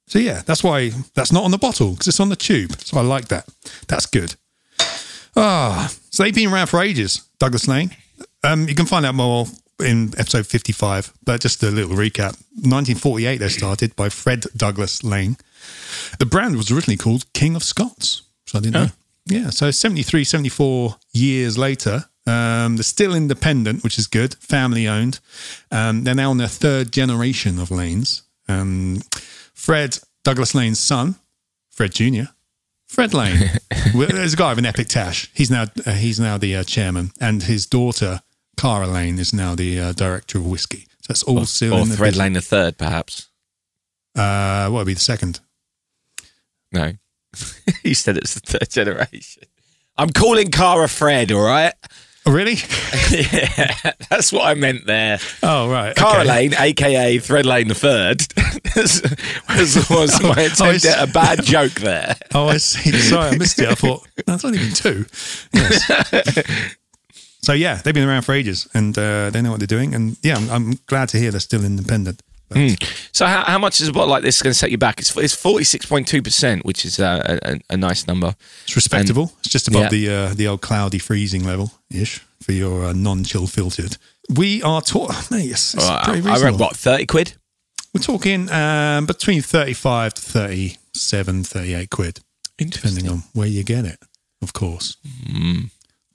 So 0.06 0.18
yeah, 0.18 0.42
that's 0.46 0.62
why 0.62 0.90
that's 1.14 1.32
not 1.32 1.44
on 1.44 1.50
the 1.50 1.58
bottle 1.58 1.92
because 1.92 2.08
it's 2.08 2.20
on 2.20 2.28
the 2.28 2.36
tube. 2.36 2.80
So 2.80 2.98
I 2.98 3.02
like 3.02 3.28
that. 3.28 3.48
That's 3.88 4.06
good. 4.06 4.34
Ah, 5.36 5.92
so 6.10 6.22
they've 6.22 6.34
been 6.34 6.52
around 6.52 6.68
for 6.68 6.80
ages. 6.80 7.22
Douglas 7.38 7.68
Laing. 7.68 7.94
Um, 8.42 8.68
you 8.68 8.74
can 8.74 8.86
find 8.86 9.04
out 9.04 9.14
more 9.14 9.46
in 9.80 10.14
episode 10.16 10.46
fifty-five. 10.46 11.12
But 11.24 11.40
just 11.40 11.62
a 11.62 11.70
little 11.70 11.96
recap: 11.96 12.36
1948 12.54 13.38
they 13.38 13.48
started 13.48 13.96
by 13.96 14.08
Fred 14.08 14.44
Douglas 14.56 15.02
Laing. 15.02 15.36
The 16.18 16.26
brand 16.26 16.56
was 16.56 16.70
originally 16.70 16.96
called 16.96 17.30
King 17.32 17.56
of 17.56 17.62
Scots. 17.62 18.22
So 18.46 18.58
I 18.58 18.62
didn't 18.62 18.74
know. 18.74 18.90
Yeah. 19.26 19.50
So 19.50 19.70
73, 19.70 20.24
74 20.24 20.96
years 21.12 21.58
later, 21.58 22.04
um, 22.26 22.76
they're 22.76 22.84
still 22.84 23.14
independent, 23.14 23.82
which 23.82 23.98
is 23.98 24.06
good, 24.06 24.34
family 24.36 24.86
owned. 24.86 25.18
Um, 25.70 26.04
they're 26.04 26.14
now 26.14 26.30
on 26.30 26.38
their 26.38 26.48
third 26.48 26.92
generation 26.92 27.58
of 27.58 27.70
Laings. 27.70 28.22
Um, 28.48 29.02
Fred 29.56 29.98
Douglas 30.22 30.54
Laing's 30.54 30.78
son, 30.78 31.16
Fred 31.70 31.92
Jr., 31.92 32.30
Fred 32.86 33.12
Laing, 33.12 33.40
there's 33.94 34.34
a 34.34 34.36
guy 34.36 34.50
with 34.50 34.58
an 34.58 34.66
epic 34.66 34.86
tash. 34.86 35.28
He's 35.34 35.50
now 35.50 35.66
uh, 35.84 35.92
he's 35.92 36.20
now 36.20 36.38
the 36.38 36.54
uh, 36.56 36.62
chairman, 36.62 37.10
and 37.20 37.42
his 37.42 37.66
daughter 37.66 38.20
Cara 38.56 38.86
Laing 38.86 39.18
is 39.18 39.32
now 39.32 39.56
the 39.56 39.80
uh, 39.80 39.92
director 39.92 40.38
of 40.38 40.46
whiskey. 40.46 40.86
So 41.00 41.08
that's 41.08 41.22
all 41.24 41.44
still 41.46 41.74
Or 41.74 41.80
the 41.84 41.90
business. 41.90 42.16
Laing 42.16 42.32
the 42.34 42.40
third, 42.40 42.78
perhaps. 42.78 43.28
Uh, 44.14 44.68
what 44.68 44.80
would 44.80 44.86
be 44.86 44.94
the 44.94 45.00
second? 45.00 45.40
No. 46.72 46.92
you 47.82 47.94
said 47.94 48.16
it's 48.16 48.34
the 48.34 48.40
third 48.40 48.70
generation. 48.70 49.42
I'm 49.96 50.10
calling 50.10 50.50
Cara 50.50 50.88
Fred, 50.88 51.32
all 51.32 51.44
right? 51.44 51.74
Oh, 52.28 52.32
really? 52.32 52.54
yeah, 53.10 53.92
that's 54.10 54.32
what 54.32 54.46
I 54.46 54.54
meant 54.54 54.84
there. 54.84 55.18
Oh, 55.44 55.70
right. 55.70 55.94
Cara 55.94 56.20
okay. 56.20 56.28
Laing, 56.28 56.54
aka 56.58 57.18
Fred 57.18 57.46
Laing 57.46 57.68
the 57.68 57.74
Third, 57.76 58.24
was, 58.74 59.00
was, 59.48 59.88
was 59.88 60.22
my 60.22 60.28
Oh, 60.30 60.32
attempt 60.46 60.60
it's- 60.84 60.86
at 60.86 61.08
a 61.08 61.12
bad 61.12 61.44
joke 61.44 61.74
there. 61.74 62.16
Oh, 62.34 62.48
I 62.48 62.56
see. 62.58 62.90
Sorry, 62.92 63.28
I 63.30 63.38
missed 63.38 63.58
it. 63.60 63.68
I 63.68 63.74
thought 63.74 64.06
that's 64.26 64.44
only 64.44 64.58
been 64.58 64.72
two. 64.74 65.06
Yes. 65.54 66.42
so 67.42 67.52
yeah, 67.54 67.76
they've 67.76 67.94
been 67.94 68.06
around 68.08 68.22
for 68.22 68.32
ages, 68.34 68.68
and 68.74 68.98
uh, 68.98 69.30
they 69.30 69.40
know 69.40 69.50
what 69.52 69.60
they're 69.60 69.66
doing. 69.66 69.94
And 69.94 70.16
yeah, 70.22 70.36
I'm, 70.36 70.50
I'm 70.50 70.72
glad 70.86 71.08
to 71.10 71.18
hear 71.18 71.30
they're 71.30 71.40
still 71.40 71.64
independent. 71.64 72.20
But 72.48 72.76
So, 73.12 73.26
how, 73.26 73.44
how 73.44 73.58
much 73.58 73.80
is 73.80 73.88
a 73.88 73.92
bottle 73.92 74.08
like 74.08 74.22
this 74.22 74.40
going 74.40 74.52
to 74.52 74.58
set 74.58 74.70
you 74.70 74.78
back? 74.78 74.98
It's 75.00 75.16
it's 75.16 75.34
forty 75.34 75.64
six 75.64 75.86
point 75.86 76.06
two 76.06 76.22
percent, 76.22 76.64
which 76.64 76.84
is 76.84 77.00
uh, 77.00 77.38
a, 77.42 77.60
a, 77.70 77.76
nice 77.76 78.06
number. 78.06 78.34
It's 78.64 78.76
respectable. 78.76 79.32
it's 79.40 79.48
just 79.48 79.68
above 79.68 79.82
yeah. 79.82 79.88
the 79.88 80.08
uh, 80.08 80.34
the 80.34 80.46
old 80.46 80.60
cloudy 80.60 80.98
freezing 80.98 81.44
level 81.44 81.72
ish 81.90 82.20
for 82.42 82.52
your 82.52 82.84
uh, 82.86 82.92
non-chill 82.92 83.46
filtered. 83.46 83.96
We 84.34 84.62
are 84.62 84.80
talking, 84.80 85.16
mate. 85.36 85.50
It's, 85.50 85.74
it's 85.74 85.90
pretty 86.04 86.28
I 86.28 86.38
reckon 86.38 86.58
what 86.58 86.76
thirty 86.76 87.06
quid. 87.06 87.34
We're 87.96 88.02
talking 88.02 88.50
um, 88.50 89.06
between 89.06 89.40
35 89.40 90.12
to 90.12 90.20
37, 90.20 91.44
38 91.44 91.88
quid, 91.88 92.20
depending 92.58 93.08
on 93.08 93.22
where 93.32 93.46
you 93.46 93.64
get 93.64 93.86
it, 93.86 93.98
of 94.42 94.52
course. 94.52 94.98
Mm. 95.26 95.70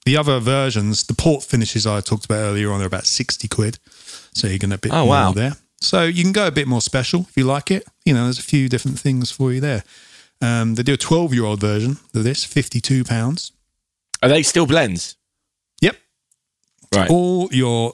The 0.06 0.16
other 0.16 0.40
versions, 0.40 1.04
the 1.06 1.16
port 1.16 1.44
finishes 1.44 1.88
I 1.88 2.02
talked 2.02 2.26
about 2.26 2.38
earlier 2.38 2.72
on, 2.72 2.84
are 2.84 2.86
about 2.86 3.08
60 3.08 3.48
quid. 3.48 3.80
So 4.32 4.46
you're 4.46 4.60
going 4.60 4.70
to 4.70 4.76
a 4.76 4.80
bit 4.80 4.92
Oh, 4.92 5.06
more 5.06 5.08
wow. 5.08 5.32
there. 5.32 5.54
So 5.82 6.04
you 6.04 6.24
can 6.24 6.32
go 6.32 6.48
a 6.48 6.52
bit 6.52 6.68
more 6.68 6.82
special 6.82 7.22
if 7.30 7.36
you 7.36 7.44
like 7.44 7.72
it. 7.72 7.86
You 8.06 8.14
know, 8.14 8.24
there's 8.26 8.40
a 8.40 8.44
few 8.44 8.70
different 8.70 9.00
things 9.00 9.32
for 9.32 9.52
you 9.52 9.60
there. 9.60 9.84
Um, 10.42 10.76
they 10.76 10.84
do 10.84 10.94
a 10.94 10.98
12 10.98 11.34
year 11.34 11.46
old 11.46 11.60
version 11.60 11.98
of 12.16 12.24
this, 12.24 12.46
£52. 12.46 13.52
Are 14.24 14.30
they 14.30 14.44
still 14.44 14.66
blends? 14.66 15.16
Yep. 15.82 15.96
Right. 16.94 17.10
all 17.10 17.50
your 17.52 17.94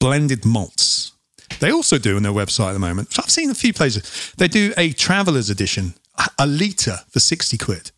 blended 0.00 0.44
malts. 0.46 1.12
They 1.60 1.72
also 1.72 1.98
do 1.98 2.16
on 2.16 2.22
their 2.22 2.32
website 2.32 2.68
at 2.70 2.72
the 2.74 2.78
moment. 2.78 3.18
I've 3.18 3.30
seen 3.30 3.50
a 3.50 3.54
few 3.54 3.72
places. 3.72 4.32
They 4.36 4.48
do 4.48 4.72
a 4.76 4.92
traveler's 4.92 5.50
edition, 5.50 5.94
a- 6.16 6.30
a 6.40 6.46
litre 6.46 7.00
for 7.10 7.20
60 7.20 7.56
quid, 7.58 7.90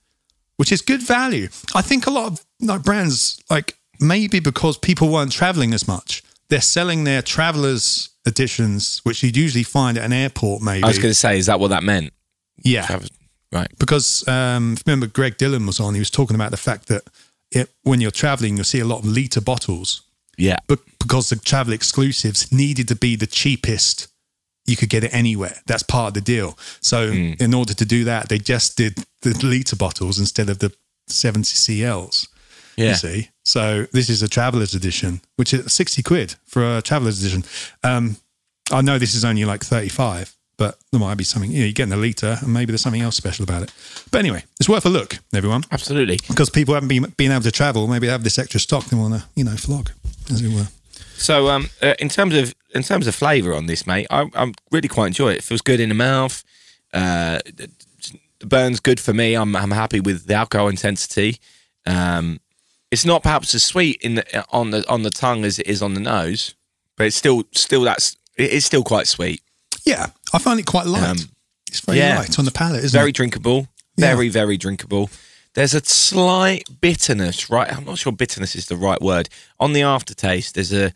which 0.56 0.72
is 0.72 0.80
good 0.82 1.02
value. 1.02 1.48
I 1.74 1.82
think 1.82 2.06
a 2.06 2.10
lot 2.10 2.26
of 2.26 2.44
like 2.60 2.82
brands, 2.82 3.40
like 3.50 3.76
maybe 4.00 4.40
because 4.40 4.78
people 4.78 5.08
weren't 5.10 5.32
traveling 5.32 5.74
as 5.74 5.86
much, 5.86 6.22
they're 6.48 6.60
selling 6.60 7.04
their 7.04 7.22
traveler's 7.22 8.09
editions, 8.26 9.00
which 9.04 9.22
you'd 9.22 9.36
usually 9.36 9.62
find 9.64 9.98
at 9.98 10.04
an 10.04 10.12
airport, 10.12 10.62
maybe. 10.62 10.84
I 10.84 10.88
was 10.88 10.98
going 10.98 11.10
to 11.10 11.14
say, 11.18 11.38
is 11.38 11.46
that 11.46 11.60
what 11.60 11.68
that 11.68 11.82
meant? 11.82 12.12
yeah 12.62 12.84
Travis- 12.86 13.10
Right. 13.52 13.68
because 13.78 14.26
um, 14.28 14.76
remember 14.86 15.06
Greg 15.08 15.36
Dillon 15.38 15.66
was 15.66 15.80
on. 15.80 15.94
He 15.94 15.98
was 15.98 16.10
talking 16.10 16.36
about 16.36 16.50
the 16.52 16.56
fact 16.56 16.86
that 16.88 17.02
it, 17.50 17.68
when 17.82 18.00
you're 18.00 18.10
traveling, 18.12 18.54
you'll 18.56 18.64
see 18.64 18.78
a 18.80 18.84
lot 18.84 18.98
of 19.00 19.06
liter 19.06 19.40
bottles, 19.40 20.02
Yeah. 20.38 20.58
but 20.68 20.78
because 21.00 21.30
the 21.30 21.36
travel 21.36 21.72
exclusives 21.72 22.52
needed 22.52 22.86
to 22.88 22.94
be 22.94 23.16
the 23.16 23.26
cheapest, 23.26 24.06
you 24.66 24.76
could 24.76 24.88
get 24.90 25.02
it 25.02 25.12
anywhere. 25.12 25.56
That's 25.66 25.82
part 25.82 26.08
of 26.08 26.14
the 26.14 26.20
deal. 26.20 26.56
So 26.80 27.10
Hmm. 27.10 27.32
in 27.40 27.54
order 27.54 27.74
to 27.74 27.84
do 27.84 28.04
that, 28.04 28.28
they 28.28 28.38
just 28.38 28.76
did 28.76 29.04
the 29.22 29.30
liter 29.44 29.74
bottles 29.74 30.18
instead 30.20 30.48
of 30.48 30.58
the 30.60 30.72
70 31.08 31.42
CLs. 31.56 32.28
Yeah. 32.80 32.90
You 32.90 32.94
see, 32.96 33.28
so 33.44 33.86
this 33.92 34.08
is 34.08 34.22
a 34.22 34.28
traveler's 34.28 34.74
edition, 34.74 35.20
which 35.36 35.52
is 35.52 35.72
60 35.72 36.02
quid 36.02 36.34
for 36.46 36.78
a 36.78 36.82
traveler's 36.82 37.20
edition. 37.20 37.44
Um, 37.82 38.16
I 38.72 38.80
know 38.80 38.98
this 38.98 39.14
is 39.14 39.24
only 39.24 39.44
like 39.44 39.62
35, 39.62 40.34
but 40.56 40.78
there 40.90 41.00
might 41.00 41.16
be 41.16 41.24
something, 41.24 41.50
you 41.50 41.60
know, 41.60 41.64
you're 41.66 41.72
getting 41.72 41.92
a 41.92 41.96
litre 41.96 42.38
and 42.40 42.52
maybe 42.52 42.72
there's 42.72 42.82
something 42.82 43.02
else 43.02 43.16
special 43.16 43.42
about 43.42 43.62
it. 43.62 43.72
But 44.10 44.18
anyway, 44.18 44.44
it's 44.58 44.68
worth 44.68 44.86
a 44.86 44.90
look, 44.90 45.18
everyone, 45.34 45.64
Absolutely. 45.70 46.18
because 46.28 46.50
people 46.50 46.74
haven't 46.74 46.88
been, 46.88 47.12
been 47.16 47.32
able 47.32 47.42
to 47.42 47.50
travel. 47.50 47.86
Maybe 47.86 48.06
they 48.06 48.12
have 48.12 48.24
this 48.24 48.38
extra 48.38 48.60
stock 48.60 48.84
they 48.86 48.96
want 48.96 49.14
to, 49.14 49.24
you 49.34 49.44
know, 49.44 49.56
flog, 49.56 49.90
as 50.30 50.42
it 50.42 50.52
were. 50.54 50.68
So, 51.14 51.48
um, 51.48 51.68
uh, 51.82 51.94
in 51.98 52.08
terms 52.08 52.34
of 52.34 52.54
in 52.74 52.82
terms 52.82 53.06
of 53.06 53.14
flavour 53.14 53.52
on 53.54 53.66
this, 53.66 53.86
mate, 53.86 54.06
I, 54.10 54.30
I 54.34 54.52
really 54.70 54.88
quite 54.88 55.08
enjoy 55.08 55.32
it. 55.32 55.38
It 55.38 55.44
feels 55.44 55.60
good 55.60 55.80
in 55.80 55.90
the 55.90 55.94
mouth. 55.94 56.42
Uh, 56.94 57.40
the 57.44 58.46
burn's 58.46 58.80
good 58.80 58.98
for 58.98 59.12
me. 59.12 59.34
I'm 59.34 59.54
I'm 59.54 59.70
happy 59.70 60.00
with 60.00 60.26
the 60.26 60.34
alcohol 60.34 60.68
intensity. 60.68 61.38
Um, 61.84 62.40
it's 62.90 63.04
not 63.04 63.22
perhaps 63.22 63.54
as 63.54 63.62
sweet 63.62 64.00
in 64.02 64.16
the, 64.16 64.44
on 64.50 64.70
the 64.70 64.88
on 64.88 65.02
the 65.02 65.10
tongue 65.10 65.44
as 65.44 65.58
it 65.58 65.66
is 65.66 65.82
on 65.82 65.94
the 65.94 66.00
nose, 66.00 66.54
but 66.96 67.06
it's 67.06 67.16
still 67.16 67.44
still 67.52 67.82
that's 67.82 68.16
it 68.36 68.50
is 68.50 68.64
still 68.64 68.82
quite 68.82 69.06
sweet. 69.06 69.42
Yeah, 69.84 70.08
I 70.32 70.38
find 70.38 70.58
it 70.58 70.66
quite 70.66 70.86
light. 70.86 71.02
Um, 71.02 71.16
it's 71.68 71.80
very 71.80 71.98
yeah. 71.98 72.18
light 72.18 72.38
on 72.38 72.44
the 72.44 72.50
palate, 72.50 72.84
isn't 72.84 72.98
Very 72.98 73.10
it? 73.10 73.16
drinkable. 73.16 73.68
Yeah. 73.96 74.14
Very 74.14 74.28
very 74.28 74.56
drinkable. 74.56 75.10
There's 75.54 75.74
a 75.74 75.84
slight 75.84 76.68
bitterness, 76.80 77.50
right? 77.50 77.72
I'm 77.72 77.84
not 77.84 77.98
sure 77.98 78.12
bitterness 78.12 78.54
is 78.54 78.66
the 78.66 78.76
right 78.76 79.00
word. 79.00 79.28
On 79.58 79.72
the 79.72 79.82
aftertaste, 79.82 80.54
there's 80.54 80.72
a 80.72 80.92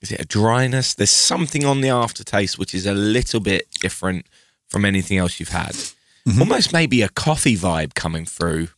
is 0.00 0.12
it 0.12 0.20
a 0.20 0.24
dryness? 0.24 0.94
There's 0.94 1.10
something 1.10 1.64
on 1.64 1.80
the 1.80 1.88
aftertaste 1.88 2.58
which 2.58 2.74
is 2.74 2.86
a 2.86 2.94
little 2.94 3.40
bit 3.40 3.68
different 3.80 4.26
from 4.68 4.84
anything 4.84 5.18
else 5.18 5.40
you've 5.40 5.48
had. 5.50 5.72
Mm-hmm. 5.72 6.40
Almost 6.40 6.72
maybe 6.72 7.02
a 7.02 7.08
coffee 7.08 7.56
vibe 7.56 7.94
coming 7.94 8.24
through 8.24 8.68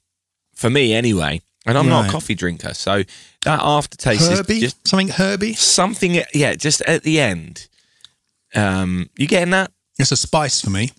for 0.54 0.70
me 0.70 0.92
anyway. 0.94 1.40
And 1.68 1.78
I'm 1.78 1.88
not 1.88 2.08
a 2.08 2.10
coffee 2.10 2.34
drinker, 2.34 2.75
so 2.75 3.02
that 3.44 3.60
aftertaste 3.62 4.30
Herby, 4.30 4.54
is 4.54 4.60
just 4.60 4.88
something 4.88 5.08
herby. 5.08 5.52
something. 5.54 6.20
Yeah, 6.34 6.54
just 6.54 6.80
at 6.82 7.02
the 7.02 7.20
end. 7.20 7.68
Um, 8.54 9.10
you 9.16 9.26
getting 9.26 9.50
that? 9.50 9.70
It's 9.98 10.10
a 10.10 10.16
spice 10.16 10.60
for 10.60 10.70
me. 10.70 10.90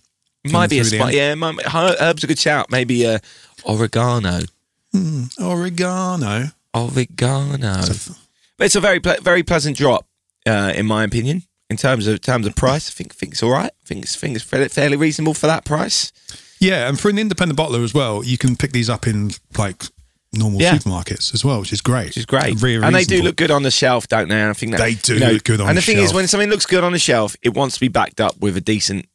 Might 0.44 0.70
be 0.70 0.78
a 0.78 0.82
through 0.82 0.90
the 0.90 0.96
spot. 0.96 1.14
end. 1.14 1.40
Yeah, 1.40 1.94
herb's 1.98 2.24
a 2.24 2.26
good 2.26 2.38
shout. 2.38 2.70
Maybe 2.70 3.06
uh, 3.06 3.18
oregano. 3.66 4.40
Oregano. 5.40 6.50
Oregano. 6.74 7.82
But 8.56 8.66
it's 8.66 8.76
a 8.76 8.80
very 8.80 9.00
ple- 9.00 9.20
very 9.22 9.42
pleasant 9.42 9.76
drop, 9.76 10.06
uh, 10.46 10.72
in 10.74 10.86
my 10.86 11.04
opinion. 11.04 11.42
In 11.68 11.76
terms 11.76 12.06
of 12.06 12.20
terms 12.20 12.46
of 12.46 12.56
price, 12.56 12.90
I 12.90 12.92
think 12.92 13.14
think 13.14 13.32
it's 13.32 13.42
all 13.42 13.50
right. 13.50 13.70
I 13.70 13.86
think 13.86 14.04
it's, 14.04 14.16
think 14.16 14.36
it's 14.36 14.44
fairly 14.74 14.96
reasonable 14.96 15.34
for 15.34 15.46
that 15.46 15.64
price. 15.64 16.12
Yeah, 16.58 16.88
and 16.88 16.98
for 16.98 17.08
an 17.08 17.18
independent 17.18 17.58
bottler 17.58 17.82
as 17.84 17.94
well, 17.94 18.24
you 18.24 18.36
can 18.36 18.56
pick 18.56 18.72
these 18.72 18.90
up 18.90 19.06
in 19.06 19.30
like 19.56 19.84
normal 20.32 20.60
Yeah. 20.60 20.76
supermarkets 20.78 21.34
as 21.34 21.44
well, 21.44 21.60
which 21.60 21.72
is 21.72 21.80
great. 21.80 22.06
which 22.06 22.16
is 22.18 22.26
great. 22.26 22.62
And 22.62 22.94
they 22.94 23.04
do 23.04 23.22
look 23.22 23.36
good 23.36 23.50
on 23.50 23.62
the 23.62 23.70
shelf, 23.70 24.06
don't 24.08 24.28
they? 24.28 24.40
And 24.40 24.50
I 24.50 24.52
think 24.52 24.72
that 24.72 24.78
They 24.78 24.94
do 24.94 25.14
you 25.14 25.20
know, 25.20 25.32
look 25.32 25.44
good 25.44 25.60
on 25.60 25.66
the 25.66 25.66
shelf. 25.66 25.68
And 25.70 25.76
the 25.76 25.80
the 25.80 25.86
thing 25.86 25.98
is, 26.04 26.12
when 26.12 26.28
something 26.28 26.48
looks 26.50 26.66
good 26.66 26.84
on 26.84 26.92
the 26.92 26.98
shelf, 26.98 27.36
it 27.42 27.54
wants 27.54 27.74
to 27.74 27.80
be 27.80 27.88
backed 27.88 28.20
up 28.20 28.38
with 28.38 28.56
a 28.56 28.60
decent 28.60 29.06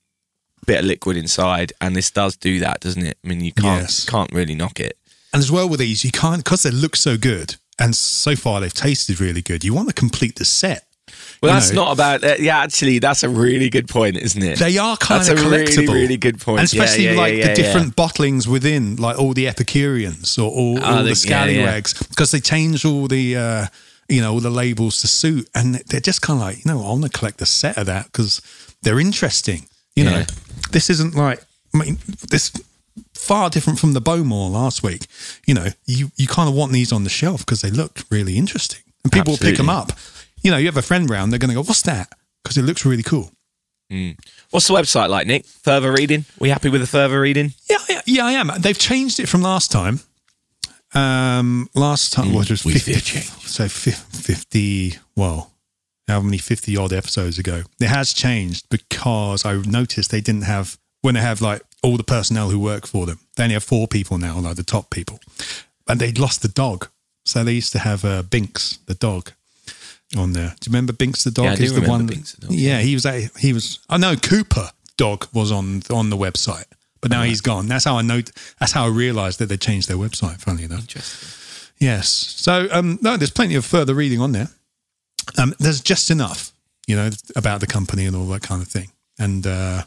bit 0.66 0.80
of 0.80 0.86
liquid 0.86 1.16
inside, 1.16 1.72
and 1.80 1.96
this 1.96 2.10
does 2.12 2.36
do 2.36 2.60
that, 2.60 2.80
doesn't 2.82 3.06
it? 3.06 3.18
I 3.24 3.28
mean, 3.28 3.42
you 3.42 3.52
can't 3.54 3.82
Yes. 3.84 4.04
can't 4.06 4.32
really 4.34 4.56
knock 4.56 4.80
it. 4.80 4.98
And 5.32 5.42
as 5.42 5.52
well 5.52 5.70
with 5.70 5.80
these, 5.80 6.04
you 6.04 6.12
can't 6.12 6.44
because 6.44 6.64
they 6.64 6.72
look 6.72 6.96
so 6.96 7.18
good, 7.18 7.56
and 7.78 7.96
so 7.96 8.36
far 8.36 8.60
they've 8.62 8.74
tasted 8.74 9.20
really 9.22 9.42
good. 9.42 9.64
You 9.64 9.74
want 9.74 9.88
to 9.90 9.94
complete 9.94 10.38
the 10.38 10.46
set. 10.46 10.86
Well, 11.42 11.54
that's 11.54 11.72
know, 11.72 11.84
not 11.86 11.94
about. 11.94 12.24
Uh, 12.24 12.36
yeah, 12.40 12.60
actually, 12.60 13.00
that's 13.00 13.24
a 13.24 13.30
really 13.30 13.70
good 13.70 13.88
point, 13.88 14.18
isn't 14.18 14.42
it? 14.42 14.58
They 14.60 14.78
are 14.78 14.98
kind 14.98 15.20
That's 15.22 15.30
of 15.30 15.38
a 15.40 15.42
collectible. 15.42 15.78
really, 15.90 15.94
really 16.02 16.18
good 16.18 16.40
point. 16.40 16.60
And 16.60 16.66
especially 16.66 17.06
yeah, 17.06 17.16
like 17.16 17.34
yeah, 17.36 17.44
the 17.44 17.50
yeah, 17.50 17.56
different 17.56 17.96
bottlings 17.96 18.48
within, 18.48 18.96
like 18.96 19.18
all 19.20 19.34
the 19.34 19.48
Epicureans 19.48 20.38
or 20.38 20.50
all, 20.50 20.80
Oh, 20.80 20.84
all 20.84 20.98
the- 20.98 21.04
the 21.04 21.10
yeah, 21.10 21.10
yeah. 21.10 21.14
scallywags, 21.14 21.94
because 21.94 22.32
they 22.32 22.40
change 22.40 22.86
all 22.86 23.08
the, 23.08 23.36
uh, 23.36 23.66
you 24.10 24.22
know, 24.22 24.34
all 24.34 24.40
the 24.40 24.50
labels 24.50 25.02
to 25.02 25.08
suit, 25.08 25.48
and 25.54 25.76
they're 25.88 26.00
just 26.00 26.22
kind 26.22 26.40
of 26.40 26.46
like, 26.48 26.58
you 26.66 26.72
know, 26.72 26.80
I 26.84 26.90
want 26.90 27.04
to 27.04 27.10
collect 27.10 27.42
a 27.42 27.46
set 27.46 27.78
of 27.78 27.86
that 27.88 28.06
because 28.06 28.42
they're 28.82 29.00
interesting. 29.00 29.68
You 29.96 30.06
know, 30.06 30.24
this 30.72 30.90
isn't 30.90 31.16
like, 31.16 31.44
I 31.74 31.78
mean, 31.78 31.98
this 32.30 32.52
far 33.14 33.50
different 33.50 33.80
from 33.80 33.94
the 33.94 34.02
Bowmore 34.02 34.50
last 34.52 34.84
week. 34.84 35.08
You 35.46 35.54
know, 35.54 35.68
you 35.86 36.12
you 36.18 36.28
kind 36.28 36.50
of 36.50 36.56
want 36.56 36.72
these 36.72 36.92
on 36.92 37.04
the 37.04 37.10
shelf 37.10 37.40
because 37.46 37.62
they 37.62 37.72
look 37.72 38.04
really 38.10 38.38
interesting, 38.38 38.82
and 39.04 39.12
people 39.12 39.34
will 39.34 39.38
pick 39.38 39.58
them 39.58 39.70
up. 39.70 39.92
You 40.46 40.52
know, 40.52 40.58
you 40.58 40.68
have 40.68 40.78
a 40.78 40.84
friend 40.84 41.10
round, 41.10 41.32
they're 41.32 41.40
going 41.40 41.50
to 41.50 41.56
go, 41.56 41.64
"What's 41.64 41.82
that?" 41.82 42.08
Because 42.44 42.56
it 42.56 42.62
looks 42.62 42.86
really 42.86 43.02
cool. 43.02 43.32
What's 44.52 44.68
the 44.68 44.76
website 44.76 45.10
like, 45.10 45.26
Nick? 45.26 45.48
Further 45.48 45.92
reading? 45.92 46.26
We 46.38 46.50
happy 46.50 46.70
with 46.70 46.82
the 46.82 46.88
further 46.88 47.20
reading? 47.20 47.56
Yeah, 47.68 47.78
yeah, 47.90 48.02
yeah, 48.06 48.26
I 48.26 48.32
am. 48.34 48.52
They've 48.60 48.78
changed 48.78 49.20
it 49.20 49.28
from 49.28 49.42
last 49.42 49.72
time. 49.72 50.02
Um, 50.94 51.68
last 51.74 52.14
time 52.14 52.32
what 52.32 52.48
was 52.52 52.64
we 52.64 52.74
50, 52.74 52.94
did 52.94 53.24
so 53.24 53.68
fifty. 53.68 54.94
Well, 55.16 55.52
how 56.08 56.22
many 56.22 56.38
fifty 56.38 56.78
odd 56.78 56.94
episodes 56.94 57.40
ago? 57.40 57.64
It 57.82 57.88
has 57.88 58.14
changed 58.14 58.70
because 58.70 59.46
I 59.46 59.56
noticed 59.58 60.12
they 60.12 60.22
didn't 60.22 60.44
have 60.44 60.78
when 61.02 61.16
they 61.16 61.22
have 61.22 61.42
like 61.42 61.64
all 61.82 61.98
the 61.98 62.04
personnel 62.04 62.52
who 62.52 62.60
work 62.60 62.86
for 62.86 63.08
them. 63.08 63.18
They 63.36 63.46
only 63.46 63.54
have 63.54 63.64
four 63.64 63.88
people 63.88 64.20
now, 64.20 64.38
like 64.38 64.58
the 64.58 64.64
top 64.64 64.92
people, 64.92 65.20
and 65.88 66.00
they'd 66.00 66.20
lost 66.20 66.44
the 66.44 66.50
dog. 66.50 66.90
So 67.26 67.44
they 67.44 67.54
used 67.54 67.72
to 67.72 67.80
have 67.80 68.06
uh, 68.06 68.22
Binks, 68.22 68.78
the 68.86 68.94
dog, 68.94 69.32
on 70.18 70.34
there. 70.34 70.56
Do 70.60 70.70
you 70.70 70.72
remember 70.72 70.94
Binks 70.94 71.24
the 71.24 71.32
dog? 71.32 71.46
Yeah, 71.46 71.52
I 71.52 71.56
do 71.56 71.68
the 71.68 71.76
remember 71.76 71.90
one. 71.90 72.06
Binks 72.08 72.34
the 72.34 72.48
dog, 72.48 72.52
yeah, 72.52 72.80
he 72.80 72.94
was. 72.94 73.06
A, 73.06 73.30
he 73.40 73.54
was. 73.54 73.80
I 73.90 73.98
know 73.98 74.16
Cooper 74.16 74.72
dog 74.98 75.28
was 75.34 75.52
on 75.52 75.82
on 75.90 76.10
the 76.10 76.18
website, 76.18 76.66
but 77.02 77.12
now 77.12 77.24
he's 77.24 77.42
gone. 77.42 77.68
That's 77.68 77.86
how 77.86 77.98
I 77.98 78.02
know. 78.02 78.22
That's 78.60 78.72
how 78.72 78.86
I 78.86 78.90
realised 78.90 79.40
that 79.40 79.48
they 79.48 79.58
changed 79.58 79.88
their 79.88 79.98
website. 79.98 80.40
Funny 80.40 80.64
enough. 80.64 80.82
Interesting. 80.82 81.30
Yes. 81.80 82.08
So 82.08 82.68
um, 82.72 83.00
no, 83.02 83.18
there's 83.18 83.32
plenty 83.32 83.56
of 83.56 83.66
further 83.66 83.94
reading 83.94 84.22
on 84.22 84.32
there. 84.32 84.48
Um, 85.38 85.54
there's 85.60 85.82
just 85.82 86.10
enough, 86.12 86.52
you 86.88 86.96
know, 86.96 87.10
about 87.36 87.60
the 87.60 87.68
company 87.68 88.06
and 88.06 88.16
all 88.16 88.28
that 88.28 88.44
kind 88.44 88.62
of 88.62 88.68
thing. 88.68 88.92
And 89.20 89.46
uh, 89.46 89.84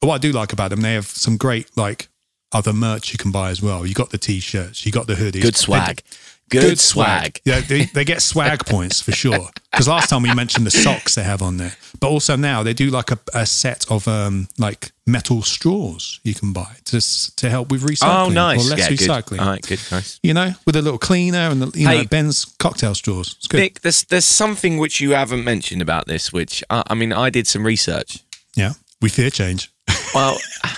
but 0.00 0.06
what 0.08 0.14
I 0.14 0.18
do 0.18 0.32
like 0.32 0.52
about 0.52 0.70
them, 0.70 0.80
they 0.80 0.94
have 0.94 1.06
some 1.06 1.36
great 1.36 1.76
like 1.76 2.08
other 2.52 2.72
merch 2.72 3.12
you 3.12 3.18
can 3.18 3.30
buy 3.32 3.50
as 3.50 3.60
well. 3.62 3.86
You 3.86 3.94
got 3.94 4.10
the 4.10 4.18
t-shirts, 4.18 4.86
you 4.86 4.92
got 4.92 5.06
the 5.06 5.14
hoodies, 5.14 5.42
Good 5.42 5.56
swag. 5.56 6.02
Good, 6.48 6.78
swag. 6.78 7.40
Yeah, 7.44 7.58
they, 7.60 7.86
they 7.86 8.04
get 8.04 8.22
swag 8.22 8.64
points 8.66 9.00
for 9.00 9.10
sure. 9.10 9.48
Because 9.72 9.88
last 9.88 10.08
time 10.10 10.22
we 10.22 10.32
mentioned 10.32 10.64
the 10.64 10.70
socks 10.70 11.16
they 11.16 11.24
have 11.24 11.42
on 11.42 11.56
there, 11.56 11.72
but 11.98 12.06
also 12.06 12.36
now 12.36 12.62
they 12.62 12.72
do 12.72 12.88
like 12.90 13.10
a, 13.10 13.18
a 13.34 13.44
set 13.44 13.84
of 13.90 14.06
um 14.06 14.46
like 14.56 14.92
metal 15.08 15.42
straws 15.42 16.20
you 16.22 16.34
can 16.34 16.52
buy 16.52 16.72
to 16.84 17.00
to 17.36 17.50
help 17.50 17.72
with 17.72 17.82
recycling. 17.82 18.26
Oh, 18.26 18.28
nice. 18.28 18.64
Or 18.64 18.76
less 18.76 18.78
yeah, 18.78 18.96
recycling. 18.96 19.26
Good. 19.30 19.40
All 19.40 19.48
right, 19.48 19.62
good, 19.66 19.80
nice. 19.90 20.20
You 20.22 20.34
know, 20.34 20.52
with 20.64 20.76
a 20.76 20.82
little 20.82 21.00
cleaner 21.00 21.50
and 21.50 21.60
the, 21.62 21.78
you 21.80 21.88
Hey. 21.88 22.02
know 22.02 22.04
Ben's 22.04 22.44
cocktail 22.60 22.94
straws. 22.94 23.34
It's 23.38 23.48
good. 23.48 23.58
Nick, 23.58 23.80
there's 23.80 24.04
there's 24.04 24.24
something 24.24 24.78
which 24.78 25.00
you 25.00 25.14
haven't 25.14 25.42
mentioned 25.42 25.82
about 25.82 26.06
this, 26.06 26.32
which 26.32 26.62
I, 26.70 26.84
I 26.86 26.94
mean, 26.94 27.12
I 27.12 27.28
did 27.28 27.48
some 27.48 27.66
research. 27.66 28.20
Yeah, 28.54 28.74
we 29.02 29.08
fear 29.08 29.30
change. 29.30 29.72
Well, 30.14 30.38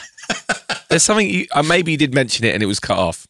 there's 0.89 1.03
something 1.03 1.29
you 1.29 1.47
uh, 1.53 1.63
maybe 1.63 1.93
you 1.93 1.99
did 1.99 2.15
mention 2.15 2.45
it 2.45 2.55
and 2.55 2.63
it 2.63 2.67
was 2.67 2.81
cut 2.81 2.99
off. 2.99 3.27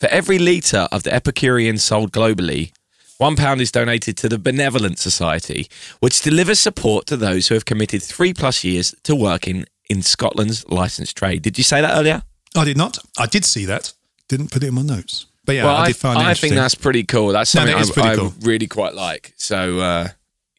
For 0.00 0.06
every 0.08 0.38
litre 0.38 0.86
of 0.92 1.02
the 1.02 1.12
Epicurean 1.12 1.78
sold 1.78 2.12
globally, 2.12 2.72
one 3.18 3.34
pound 3.34 3.60
is 3.60 3.72
donated 3.72 4.16
to 4.18 4.28
the 4.28 4.38
Benevolent 4.38 4.98
Society, 5.00 5.68
which 5.98 6.22
delivers 6.22 6.60
support 6.60 7.06
to 7.06 7.16
those 7.16 7.48
who 7.48 7.54
have 7.54 7.64
committed 7.64 8.00
three 8.02 8.32
plus 8.32 8.62
years 8.62 8.94
to 9.02 9.16
working 9.16 9.64
in 9.90 10.02
Scotland's 10.02 10.64
licensed 10.68 11.16
trade. 11.16 11.42
Did 11.42 11.58
you 11.58 11.64
say 11.64 11.80
that 11.80 11.96
earlier? 11.98 12.22
I 12.56 12.64
did 12.64 12.76
not. 12.76 12.98
I 13.18 13.26
did 13.26 13.44
see 13.44 13.64
that. 13.64 13.92
Didn't 14.28 14.52
put 14.52 14.62
it 14.62 14.68
in 14.68 14.74
my 14.74 14.82
notes. 14.82 15.26
But 15.44 15.56
yeah, 15.56 15.64
well, 15.64 15.76
I 15.76 15.82
I, 15.84 15.86
did 15.88 15.96
find 15.96 16.20
it 16.20 16.26
I 16.26 16.34
think 16.34 16.54
that's 16.54 16.74
pretty 16.74 17.02
cool. 17.04 17.28
That's 17.28 17.52
No, 17.54 17.60
something 17.66 17.76
I, 17.76 17.92
pretty 17.92 18.08
I 18.08 18.14
cool. 18.16 18.34
really 18.42 18.66
quite 18.68 18.94
like. 18.94 19.32
So 19.36 19.80
uh, 19.80 20.08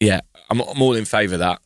yeah, 0.00 0.20
I'm, 0.50 0.60
I'm 0.60 0.82
all 0.82 0.94
in 0.96 1.04
favour 1.06 1.34
of 1.34 1.40
that. 1.40 1.60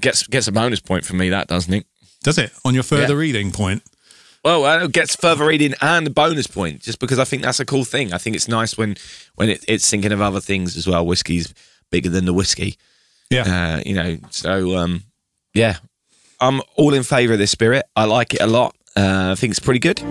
Gets 0.00 0.26
gets 0.26 0.48
a 0.48 0.52
bonus 0.52 0.80
point 0.80 1.04
for 1.06 1.14
me. 1.14 1.30
That 1.30 1.46
doesn't 1.46 1.72
it? 1.72 1.86
Does 2.24 2.36
it 2.36 2.52
on 2.64 2.74
your 2.74 2.82
further 2.82 3.14
Yeah. 3.14 3.20
reading 3.20 3.52
point? 3.52 3.82
Well, 4.44 4.66
uh, 4.66 4.84
it 4.84 4.92
gets 4.92 5.16
further 5.16 5.46
reading 5.46 5.72
and 5.80 6.06
a 6.06 6.10
bonus 6.10 6.46
point, 6.46 6.82
just 6.82 6.98
because 6.98 7.18
I 7.18 7.24
think 7.24 7.42
that's 7.42 7.60
a 7.60 7.64
cool 7.64 7.84
thing. 7.84 8.12
I 8.12 8.18
think 8.18 8.36
it's 8.36 8.46
nice 8.48 8.76
when 8.76 8.96
when 9.36 9.48
it, 9.48 9.64
it's 9.66 9.88
thinking 9.88 10.12
of 10.12 10.20
other 10.20 10.40
things 10.40 10.76
as 10.76 10.86
well. 10.86 11.04
Whiskey's 11.06 11.54
bigger 11.90 12.10
than 12.10 12.26
the 12.26 12.34
whiskey, 12.34 12.76
Yeah. 13.30 13.76
uh, 13.78 13.82
you 13.86 13.94
know. 13.94 14.18
So 14.30 14.76
um, 14.76 15.04
yeah, 15.54 15.78
I'm 16.40 16.60
all 16.76 16.92
in 16.92 17.04
favour 17.04 17.32
of 17.32 17.38
this 17.38 17.52
spirit. 17.52 17.86
I 17.96 18.04
like 18.04 18.34
it 18.34 18.42
a 18.42 18.46
lot. 18.46 18.76
Uh, 18.96 19.30
I 19.32 19.34
think 19.34 19.50
it's 19.52 19.60
pretty 19.60 19.80
good. 19.80 20.02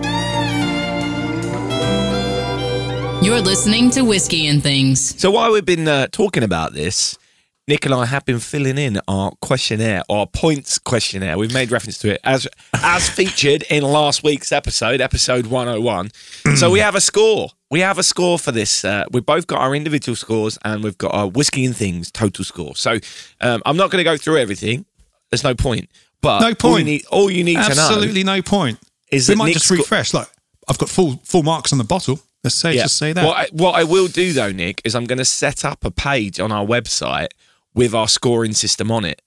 You're 3.24 3.40
listening 3.40 3.88
to 3.90 4.02
Whiskey 4.02 4.48
and 4.48 4.62
Things. 4.62 5.18
So 5.18 5.30
while 5.30 5.50
we've 5.52 5.64
been 5.64 5.88
uh, 5.88 6.08
talking 6.12 6.42
about 6.42 6.74
this, 6.74 7.16
Nick 7.66 7.86
and 7.86 7.94
I 7.94 8.04
have 8.04 8.26
been 8.26 8.40
filling 8.40 8.76
in 8.76 9.00
our 9.08 9.32
questionnaire, 9.40 10.02
our 10.10 10.26
points 10.26 10.78
questionnaire. 10.78 11.38
We've 11.38 11.52
made 11.54 11.70
reference 11.70 11.96
to 11.98 12.12
it 12.12 12.20
as 12.22 12.46
as 12.74 13.08
featured 13.08 13.62
in 13.70 13.82
last 13.82 14.22
week's 14.22 14.52
episode, 14.52 15.00
episode 15.00 15.46
101. 15.46 16.10
so 16.56 16.70
we 16.70 16.80
have 16.80 16.94
a 16.94 17.00
score. 17.00 17.48
We 17.70 17.80
have 17.80 17.96
a 17.96 18.02
score 18.02 18.38
for 18.38 18.52
this. 18.52 18.84
Uh, 18.84 19.04
we've 19.12 19.24
both 19.24 19.46
got 19.46 19.60
our 19.60 19.74
individual 19.74 20.14
scores 20.14 20.58
and 20.62 20.84
we've 20.84 20.98
got 20.98 21.14
our 21.14 21.26
whiskey 21.26 21.64
and 21.64 21.74
things 21.74 22.10
total 22.10 22.44
score. 22.44 22.76
So 22.76 22.98
um, 23.40 23.62
I'm 23.64 23.78
not 23.78 23.90
going 23.90 24.04
to 24.04 24.10
go 24.10 24.18
through 24.18 24.36
everything. 24.36 24.84
There's 25.30 25.42
no 25.42 25.54
point. 25.54 25.90
But 26.20 26.40
No 26.40 26.44
All 26.46 26.50
you 26.50 26.54
point. 26.56 26.84
need, 26.86 27.06
all 27.10 27.30
you 27.30 27.44
need 27.44 27.54
to 27.54 27.60
know 27.60 27.66
Absolutely 27.68 28.24
no 28.24 28.42
point. 28.42 28.78
is 29.10 29.28
we 29.28 29.36
might 29.36 29.46
Nick's 29.46 29.54
just 29.60 29.66
sco- 29.68 29.76
refresh. 29.76 30.12
Like 30.12 30.28
I've 30.68 30.76
got 30.78 30.90
full 30.90 31.18
full 31.24 31.42
marks 31.42 31.72
on 31.72 31.78
the 31.78 31.84
bottle. 31.84 32.20
Let's 32.42 32.56
say 32.56 32.74
just 32.76 32.98
say 32.98 33.14
that. 33.14 33.24
What 33.24 33.36
I, 33.38 33.46
what 33.52 33.74
I 33.74 33.84
will 33.84 34.06
do 34.08 34.34
though, 34.34 34.52
Nick, 34.52 34.82
is 34.84 34.94
I'm 34.94 35.06
going 35.06 35.18
to 35.18 35.24
set 35.24 35.64
up 35.64 35.82
a 35.86 35.90
page 35.90 36.38
on 36.40 36.52
our 36.52 36.64
website 36.66 37.28
with 37.74 37.94
our 37.94 38.08
scoring 38.08 38.52
system 38.52 38.90
on 38.90 39.04
it. 39.04 39.20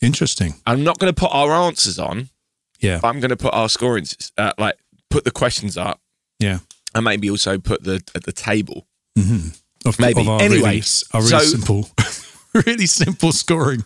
Interesting. 0.00 0.54
I'm 0.66 0.82
not 0.82 0.98
going 0.98 1.12
to 1.12 1.18
put 1.20 1.30
our 1.32 1.52
answers 1.52 1.98
on, 1.98 2.30
Yeah. 2.80 3.00
I'm 3.04 3.20
going 3.20 3.30
to 3.30 3.36
put 3.36 3.52
our 3.52 3.68
scoring, 3.68 4.06
uh, 4.38 4.52
like 4.58 4.76
put 5.10 5.24
the 5.24 5.30
questions 5.30 5.76
up, 5.76 6.00
Yeah. 6.38 6.60
and 6.94 7.04
maybe 7.04 7.28
also 7.30 7.58
put 7.58 7.84
the 7.84 8.02
at 8.14 8.24
the 8.24 8.32
table. 8.32 8.86
Of, 9.86 9.98
Maybe. 9.98 10.20
Of 10.22 10.28
our 10.28 10.40
Anyway, 10.42 10.56
really, 10.80 10.82
our 11.12 11.20
really 11.22 11.28
so- 11.30 11.38
simple, 11.40 11.88
really 12.66 12.86
simple 12.86 13.32
scoring. 13.32 13.84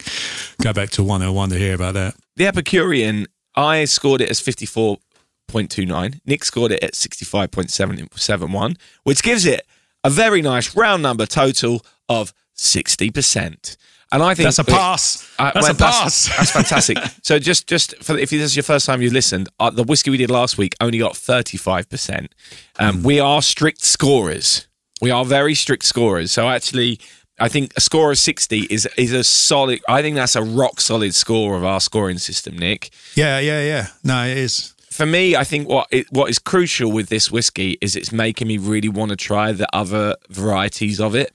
Go 0.62 0.72
back 0.72 0.90
to 0.90 1.02
101 1.02 1.50
to 1.50 1.58
hear 1.58 1.74
about 1.74 1.94
that. 1.94 2.14
The 2.36 2.46
Epicurean, 2.46 3.26
I 3.56 3.84
scored 3.84 4.20
it 4.20 4.28
as 4.30 4.40
54.29. 4.40 6.20
Nick 6.26 6.44
scored 6.44 6.72
it 6.72 6.82
at 6.82 6.94
65.71, 6.94 8.76
which 9.04 9.22
gives 9.22 9.44
it 9.46 9.66
a 10.02 10.10
very 10.10 10.42
nice 10.42 10.74
round 10.76 11.02
number 11.02 11.26
total 11.26 11.84
of 12.08 12.32
60%. 12.56 13.76
And 14.12 14.22
I 14.22 14.34
think 14.34 14.44
That's 14.44 14.60
a 14.60 14.64
pass. 14.64 15.28
Uh, 15.38 15.50
That's 15.54 15.66
well, 15.66 15.72
a 15.72 15.74
pass. 15.74 16.28
That's, 16.36 16.50
fantastic. 16.52 16.98
so 17.22 17.38
just 17.40 17.66
just 17.66 17.96
for 18.02 18.16
if 18.16 18.30
this 18.30 18.42
is 18.42 18.54
your 18.54 18.62
first 18.62 18.86
time 18.86 19.02
you 19.02 19.10
listened, 19.10 19.48
uh, 19.58 19.70
the 19.70 19.82
whiskey 19.82 20.10
we 20.10 20.16
did 20.16 20.30
last 20.30 20.56
week 20.56 20.76
only 20.80 20.98
got 20.98 21.16
thirty 21.16 21.56
five 21.56 21.88
percent. 21.90 22.32
Um, 22.78 22.98
Hmm. 22.98 23.02
We 23.02 23.18
are 23.18 23.42
strict 23.42 23.82
scorers. 23.82 24.68
We 25.00 25.10
are 25.10 25.24
very 25.24 25.54
strict 25.54 25.84
scorers. 25.84 26.30
So 26.30 26.48
actually, 26.48 27.00
I 27.40 27.48
think 27.48 27.72
a 27.76 27.80
score 27.80 28.12
of 28.12 28.18
sixty 28.18 28.60
is 28.70 28.86
is 28.96 29.12
a 29.12 29.24
solid. 29.24 29.80
I 29.88 30.00
think 30.00 30.14
that's 30.14 30.36
a 30.36 30.42
rock 30.42 30.80
solid 30.80 31.12
score 31.14 31.56
of 31.56 31.64
our 31.64 31.80
scoring 31.80 32.18
system, 32.18 32.56
Nick. 32.56 32.90
yeah, 33.16 33.40
yeah, 33.40 33.62
yeah. 33.64 33.86
No, 34.04 34.24
it 34.24 34.38
is. 34.38 34.74
For 34.92 35.06
me, 35.06 35.34
I 35.34 35.42
think 35.42 35.68
what 35.68 35.88
it, 35.90 36.06
what 36.12 36.30
is 36.30 36.38
crucial 36.38 36.92
with 36.92 37.08
this 37.08 37.32
whiskey 37.32 37.78
is 37.80 37.96
it's 37.96 38.12
making 38.12 38.46
me 38.46 38.58
really 38.58 38.88
want 38.88 39.10
to 39.10 39.16
try 39.16 39.50
the 39.50 39.66
other 39.74 40.14
varieties 40.30 41.00
of 41.00 41.16
it. 41.16 41.32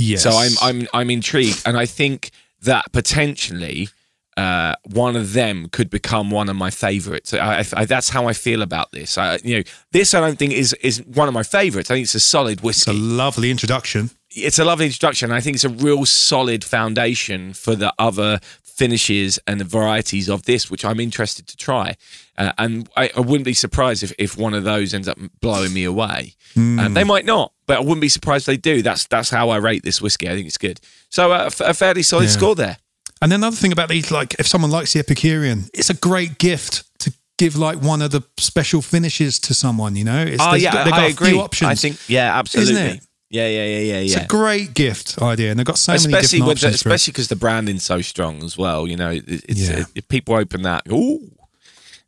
Yes. 0.00 0.22
So 0.22 0.30
I'm 0.30 0.52
I'm 0.62 0.88
I'm 0.94 1.10
intrigued, 1.10 1.62
and 1.66 1.76
I 1.76 1.86
think 1.86 2.30
that 2.62 2.90
potentially 2.92 3.88
uh, 4.36 4.74
one 4.84 5.16
of 5.16 5.34
them 5.34 5.68
could 5.68 5.90
become 5.90 6.30
one 6.30 6.48
of 6.48 6.56
my 6.56 6.70
favourites. 6.70 7.34
I, 7.34 7.64
I, 7.76 7.84
that's 7.84 8.08
how 8.08 8.26
I 8.26 8.32
feel 8.32 8.62
about 8.62 8.90
this. 8.92 9.18
I, 9.18 9.38
you 9.44 9.58
know, 9.58 9.62
this 9.92 10.14
I 10.14 10.20
don't 10.20 10.38
think 10.38 10.52
is 10.52 10.72
is 10.74 11.04
one 11.04 11.28
of 11.28 11.34
my 11.34 11.42
favourites. 11.42 11.90
I 11.90 11.94
think 11.94 12.04
it's 12.04 12.14
a 12.14 12.20
solid 12.20 12.62
whiskey. 12.62 12.90
It's 12.90 12.98
a 12.98 13.02
lovely 13.02 13.50
introduction. 13.50 14.10
It's 14.30 14.58
a 14.58 14.64
lovely 14.64 14.86
introduction. 14.86 15.30
And 15.30 15.34
I 15.36 15.40
think 15.40 15.56
it's 15.56 15.64
a 15.64 15.68
real 15.68 16.06
solid 16.06 16.64
foundation 16.64 17.52
for 17.52 17.74
the 17.74 17.92
other 17.98 18.40
finishes 18.62 19.38
and 19.46 19.60
the 19.60 19.64
varieties 19.64 20.30
of 20.30 20.44
this, 20.44 20.70
which 20.70 20.86
I'm 20.86 21.00
interested 21.00 21.46
to 21.48 21.56
try. 21.56 21.96
Uh, 22.38 22.52
and 22.56 22.88
I, 22.96 23.10
I 23.14 23.20
wouldn't 23.20 23.44
be 23.44 23.52
surprised 23.52 24.02
if, 24.02 24.12
if 24.18 24.38
one 24.38 24.54
of 24.54 24.64
those 24.64 24.94
ends 24.94 25.08
up 25.08 25.18
blowing 25.40 25.74
me 25.74 25.84
away. 25.84 26.34
Um, 26.56 26.94
they 26.94 27.04
might 27.04 27.26
not, 27.26 27.52
but 27.70 27.76
I 27.78 27.80
wouldn't 27.80 28.00
be 28.00 28.08
surprised 28.08 28.42
if 28.42 28.46
they 28.46 28.56
do. 28.56 28.82
That's 28.82 29.06
that's 29.06 29.30
how 29.30 29.50
I 29.50 29.58
rate 29.58 29.82
this 29.84 30.02
whiskey. 30.02 30.28
I 30.28 30.34
think 30.34 30.46
it's 30.48 30.58
good. 30.58 30.80
So 31.08 31.32
uh, 31.32 31.36
a 31.44 31.46
f- 31.46 31.60
a 31.60 31.74
fairly 31.74 32.02
solid 32.02 32.24
Yeah. 32.24 32.30
score 32.30 32.54
there. 32.56 32.76
And 33.22 33.32
another 33.32 33.54
thing 33.56 33.70
about 33.72 33.88
these, 33.90 34.10
like 34.10 34.34
if 34.40 34.46
someone 34.46 34.70
likes 34.72 34.92
the 34.92 34.98
Epicurean, 34.98 35.64
it's 35.72 35.90
a 35.90 35.94
great 35.94 36.38
gift 36.38 36.84
to 37.00 37.12
give 37.38 37.54
like 37.56 37.80
one 37.82 38.02
of 38.02 38.10
the 38.10 38.22
special 38.38 38.82
finishes 38.82 39.38
to 39.40 39.54
someone. 39.54 39.94
You 39.94 40.04
know, 40.04 40.22
it's, 40.22 40.42
Oh 40.42 40.54
yeah, 40.54 40.72
got- 40.72 40.84
they've 40.84 40.92
got 40.94 41.00
I 41.02 41.06
a 41.06 41.10
agree. 41.10 41.38
options. 41.38 41.70
I 41.70 41.74
think 41.76 41.96
yeah, 42.08 42.36
absolutely. 42.38 42.74
it? 42.98 43.00
Yeah, 43.32 43.46
yeah, 43.46 43.64
yeah, 43.64 43.78
yeah, 43.78 43.94
it's 44.00 44.16
a 44.16 44.26
great 44.26 44.74
gift 44.74 45.22
idea, 45.22 45.50
and 45.50 45.58
they've 45.58 45.64
got 45.66 45.78
so 45.78 45.92
many 45.92 45.98
especially 46.02 46.38
different 46.40 46.48
with 46.48 46.60
the, 46.62 46.66
options. 46.66 46.74
especially 46.74 47.12
because 47.12 47.28
the 47.28 47.36
branding's 47.36 47.84
so 47.84 48.00
strong 48.02 48.42
as 48.42 48.58
well. 48.58 48.88
You 48.88 48.96
know, 48.96 49.10
it's 49.14 49.60
Yeah. 49.70 49.84
if 49.94 50.08
people 50.08 50.34
open 50.34 50.62
that. 50.62 50.82
Ooh, 50.90 51.30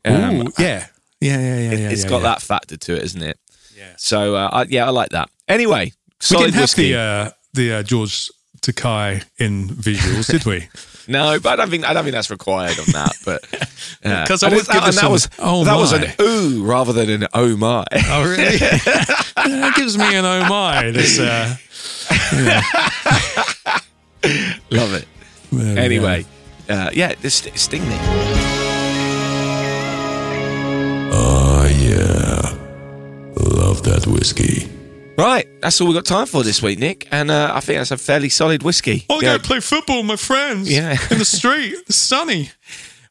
Um, 0.04 0.48
Ooh, 0.48 0.52
yeah, 0.58 0.86
yeah, 1.20 1.38
yeah, 1.38 1.38
yeah, 1.38 1.70
it, 1.70 1.78
yeah. 1.78 1.88
has 1.90 2.02
yeah, 2.02 2.10
got 2.10 2.16
yeah. 2.16 2.22
that 2.30 2.42
factor 2.42 2.76
to 2.76 2.96
it, 2.96 3.04
isn't 3.04 3.22
it? 3.22 3.38
Yes. 3.82 4.02
So 4.04 4.34
uh, 4.36 4.48
I, 4.52 4.62
yeah, 4.64 4.86
I 4.86 4.90
like 4.90 5.10
that. 5.10 5.28
Anyway, 5.48 5.92
We 6.30 6.36
didn't 6.36 6.54
have 6.54 6.62
whiskey. 6.62 6.92
the 6.92 6.98
uh, 6.98 7.30
the 7.54 7.72
uh, 7.74 7.82
George 7.82 8.30
Takei 8.60 9.24
in 9.38 9.68
visuals, 9.68 10.30
did 10.30 10.44
we? 10.46 10.68
No, 11.08 11.40
but 11.40 11.54
I 11.54 11.56
don't 11.56 11.68
think 11.68 11.84
I 11.84 11.92
don't 11.94 12.04
think 12.04 12.14
that's 12.14 12.30
required 12.30 12.78
on 12.78 12.84
that. 12.92 13.12
But 13.24 13.42
uh, 14.04 14.24
'Cause 14.24 14.44
I 14.44 14.46
and 14.46 14.54
would 14.54 14.64
it- 14.68 14.72
give 14.72 14.84
and 14.84 14.94
that 14.98 15.10
was 15.10 15.28
"Oh 15.40 15.64
that 15.64 15.74
was 15.74 15.90
an 15.92 16.04
ooh 16.20 16.62
rather 16.64 16.92
than 16.92 17.10
an 17.10 17.26
oh 17.34 17.56
my. 17.56 17.82
Oh, 18.06 18.22
really? 18.22 18.56
that 18.58 19.72
gives 19.74 19.98
me 19.98 20.14
an 20.14 20.24
oh 20.24 20.44
my. 20.48 20.92
This, 20.92 21.18
uh, 21.18 21.56
Love 24.70 24.94
it. 24.94 25.08
there 25.50 25.74
we 25.74 25.80
Anyway, 25.80 26.24
uh, 26.68 26.90
yeah, 26.92 27.14
this 27.20 27.48
sting 27.56 27.82
me. 27.88 27.96
Oh, 31.14 31.66
yeah. 31.78 32.51
Love 33.84 34.02
that 34.02 34.06
whiskey. 34.10 34.68
Right, 35.18 35.46
that's 35.60 35.80
all 35.80 35.88
we've 35.88 35.96
got 35.96 36.04
time 36.06 36.26
for 36.26 36.42
this 36.42 36.62
week, 36.62 36.78
Nick. 36.78 37.06
And 37.10 37.30
uh, 37.30 37.50
I 37.54 37.60
think 37.60 37.78
that's 37.78 37.90
a 37.90 37.96
fairly 37.98 38.28
solid 38.28 38.62
whiskey. 38.62 39.04
go. 39.08 39.16
I 39.16 39.20
Yeah. 39.22 39.36
go 39.36 39.42
play 39.42 39.60
football 39.60 39.98
with 39.98 40.06
my 40.06 40.16
friends. 40.16 40.70
Yeah. 40.70 40.96
in 41.10 41.18
the 41.18 41.24
street. 41.24 41.74
It's 41.86 41.96
sunny. 41.96 42.50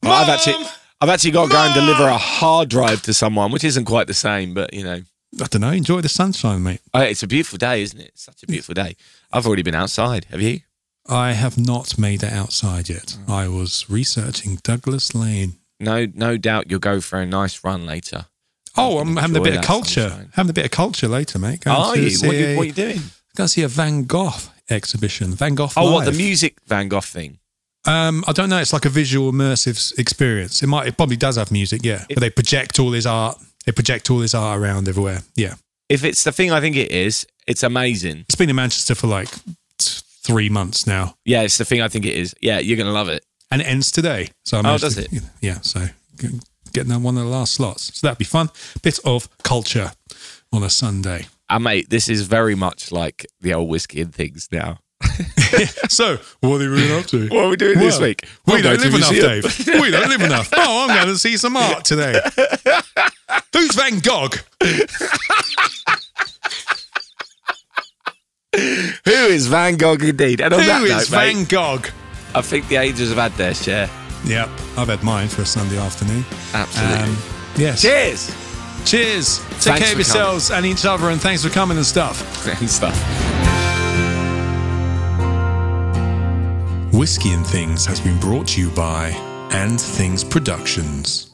Well, 0.03 0.13
I've 0.13 0.25
Mum! 0.25 0.33
actually, 0.35 0.65
I've 0.99 1.09
actually 1.09 1.29
got 1.29 1.45
to 1.45 1.51
go 1.51 1.57
and 1.59 1.75
deliver 1.75 2.07
a 2.07 2.17
hard 2.17 2.69
drive 2.69 3.03
to 3.03 3.13
someone, 3.13 3.51
which 3.51 3.63
isn't 3.63 3.85
quite 3.85 4.07
the 4.07 4.15
same, 4.15 4.55
but 4.55 4.73
you 4.73 4.83
know, 4.83 5.01
I 5.39 5.45
don't 5.45 5.61
know. 5.61 5.69
Enjoy 5.69 6.01
the 6.01 6.09
sunshine, 6.09 6.63
mate. 6.63 6.81
oh, 6.95 7.01
it's 7.01 7.21
a 7.21 7.27
beautiful 7.27 7.59
day, 7.59 7.83
isn't 7.83 7.99
it? 7.99 8.11
Such 8.15 8.41
a 8.41 8.47
beautiful 8.47 8.73
day. 8.73 8.95
I've 9.31 9.45
already 9.45 9.61
been 9.61 9.75
outside. 9.75 10.25
Have 10.31 10.41
you? 10.41 10.61
I 11.07 11.33
have 11.33 11.55
not 11.55 11.99
made 11.99 12.23
it 12.23 12.33
outside 12.33 12.89
yet. 12.89 13.15
I 13.27 13.47
was 13.47 13.85
researching 13.91 14.55
Douglas 14.63 15.13
Laing. 15.13 15.57
No, 15.79 16.07
no 16.15 16.35
doubt 16.37 16.71
you'll 16.71 16.79
go 16.79 16.99
for 16.99 17.19
a 17.21 17.27
nice 17.27 17.63
run 17.63 17.85
later. 17.85 18.25
Oh, 18.77 18.99
I'm 18.99 19.17
having 19.17 19.35
a 19.37 19.41
bit 19.41 19.55
of 19.57 19.63
culture. 19.63 20.27
Having 20.33 20.49
a 20.49 20.53
bit 20.53 20.65
of 20.65 20.71
culture 20.71 21.07
later, 21.07 21.39
mate. 21.39 21.61
Going 21.61 21.77
Are 21.77 21.97
you? 21.97 22.09
see 22.09 22.27
What, 22.27 22.35
you? 22.35 22.55
what 22.57 22.63
are 22.63 22.65
you 22.65 22.71
doing? 22.73 22.99
Going 23.35 23.45
to 23.45 23.47
see 23.47 23.63
a 23.63 23.67
Van 23.67 24.03
Gogh 24.05 24.33
exhibition. 24.69 25.31
Van 25.33 25.55
Gogh. 25.55 25.69
Oh, 25.77 25.93
what 25.93 26.05
the 26.05 26.11
music 26.13 26.55
Van 26.67 26.87
Gogh 26.87 27.01
thing? 27.01 27.39
Um, 27.85 28.23
I 28.27 28.31
don't 28.33 28.49
know. 28.49 28.59
It's 28.59 28.73
like 28.73 28.85
a 28.85 28.89
visual 28.89 29.31
immersive 29.31 29.97
experience. 29.97 30.61
It 30.63 30.67
might. 30.67 30.87
It 30.87 30.97
probably 30.97 31.17
does 31.17 31.35
have 31.37 31.51
music. 31.51 31.81
Yeah, 31.83 32.05
but 32.09 32.19
they 32.19 32.29
project 32.29 32.79
all 32.79 32.91
his 32.91 33.05
art. 33.05 33.37
They 33.65 33.71
project 33.71 34.09
all 34.11 34.19
his 34.21 34.33
art 34.35 34.59
around 34.59 34.87
everywhere. 34.87 35.21
Yeah, 35.35 35.55
If 35.89 36.03
it's 36.03 36.23
the 36.23 36.31
thing 36.31 36.51
I 36.51 36.61
think 36.61 36.75
it 36.75 36.91
is, 36.91 37.25
it's 37.47 37.63
amazing. 37.63 38.25
it's 38.27 38.35
been 38.35 38.49
in 38.49 38.55
Manchester 38.55 38.95
for 38.95 39.07
like 39.07 39.29
three 39.79 40.49
months 40.49 40.85
now, 40.85 41.15
Yeah, 41.25 41.41
it's 41.41 41.57
the 41.57 41.65
thing 41.65 41.81
I 41.81 41.87
think 41.87 42.05
it 42.05 42.15
is. 42.15 42.35
Yeah, 42.41 42.59
you're 42.59 42.77
gonna 42.77 42.91
love 42.91 43.09
it. 43.09 43.23
and 43.49 43.61
it 43.61 43.65
ends 43.65 43.91
today. 43.91 44.29
So 44.45 44.57
I 44.57 44.73
Oh, 44.73 44.77
does 44.77 44.95
to- 44.95 45.01
it? 45.03 45.23
Yeah. 45.41 45.59
So 45.61 45.87
getting 46.73 46.91
on 46.91 47.03
one 47.03 47.17
of 47.17 47.23
the 47.23 47.29
last 47.29 47.53
slots. 47.53 47.97
So 47.99 48.07
that'd 48.07 48.17
be 48.17 48.23
fun. 48.25 48.49
Bit 48.81 48.99
of 49.05 49.27
culture 49.43 49.91
on 50.53 50.63
a 50.63 50.69
Sunday. 50.69 51.27
Ah, 51.53 51.59
mate, 51.59 51.89
this 51.89 52.07
is 52.07 52.21
very 52.27 52.55
much 52.55 52.93
like 52.93 53.25
the 53.41 53.53
old 53.53 53.67
whiskey 53.67 53.99
and 53.99 54.15
things 54.15 54.47
now. 54.53 54.79
So 55.89 56.17
what 56.39 56.61
are 56.61 56.71
we 56.71 56.89
up 56.97 57.05
to? 57.07 57.27
What 57.29 57.43
are 57.43 57.49
we 57.49 57.57
doing 57.57 57.77
this 57.77 57.99
week? 57.99 58.25
We 58.47 58.53
We'll 58.53 58.63
don't 58.63 58.79
live 58.79 58.93
enough. 58.93 59.09
Dave. 59.09 59.67
We 59.81 59.91
don't 59.91 60.07
live 60.07 60.21
enough. 60.21 60.49
Oh, 60.55 60.87
I'm 60.87 60.95
going 60.95 61.07
to 61.09 61.17
see 61.17 61.35
some 61.35 61.57
art 61.57 61.83
today. 61.83 62.17
Who's 63.53 63.75
Van 63.75 63.99
Gogh? 63.99 64.29
Who 68.55 69.11
is 69.11 69.47
Van 69.47 69.75
Gogh 69.75 69.95
indeed? 69.95 70.39
And 70.39 70.53
on 70.53 70.61
Who 70.61 70.65
that 70.67 70.83
is 70.83 70.89
note, 70.89 71.17
mate, 71.17 71.33
Van 71.35 71.43
Gogh? 71.45 71.81
I 72.33 72.41
think 72.41 72.67
the 72.69 72.77
ages 72.77 73.09
have 73.09 73.17
had 73.17 73.33
their 73.33 73.53
share. 73.53 73.89
Yep, 74.25 74.49
I've 74.77 74.87
had 74.87 75.03
mine 75.03 75.27
for 75.27 75.41
a 75.41 75.45
Sunday 75.45 75.77
afternoon. 75.77 76.23
Absolutely. 76.53 77.03
Um, 77.03 77.17
yes. 77.55 77.81
Cheers 77.81 78.51
Cheers. 78.85 79.39
Take 79.39 79.59
Thanks 79.59 79.79
care 79.79 79.91
of 79.91 79.97
yourselves 79.97 80.51
and 80.51 80.65
each 80.65 80.85
other, 80.85 81.09
and 81.09 81.21
thanks 81.21 81.43
for 81.43 81.49
coming 81.49 81.77
and 81.77 81.85
stuff. 81.85 82.47
and 82.59 82.69
stuff. 82.69 82.95
Whiskey 86.93 87.31
and 87.31 87.45
Things 87.45 87.85
has 87.85 87.99
been 87.99 88.19
brought 88.19 88.47
to 88.49 88.61
you 88.61 88.69
by 88.71 89.09
And 89.51 89.79
Things 89.79 90.23
Productions. 90.23 91.30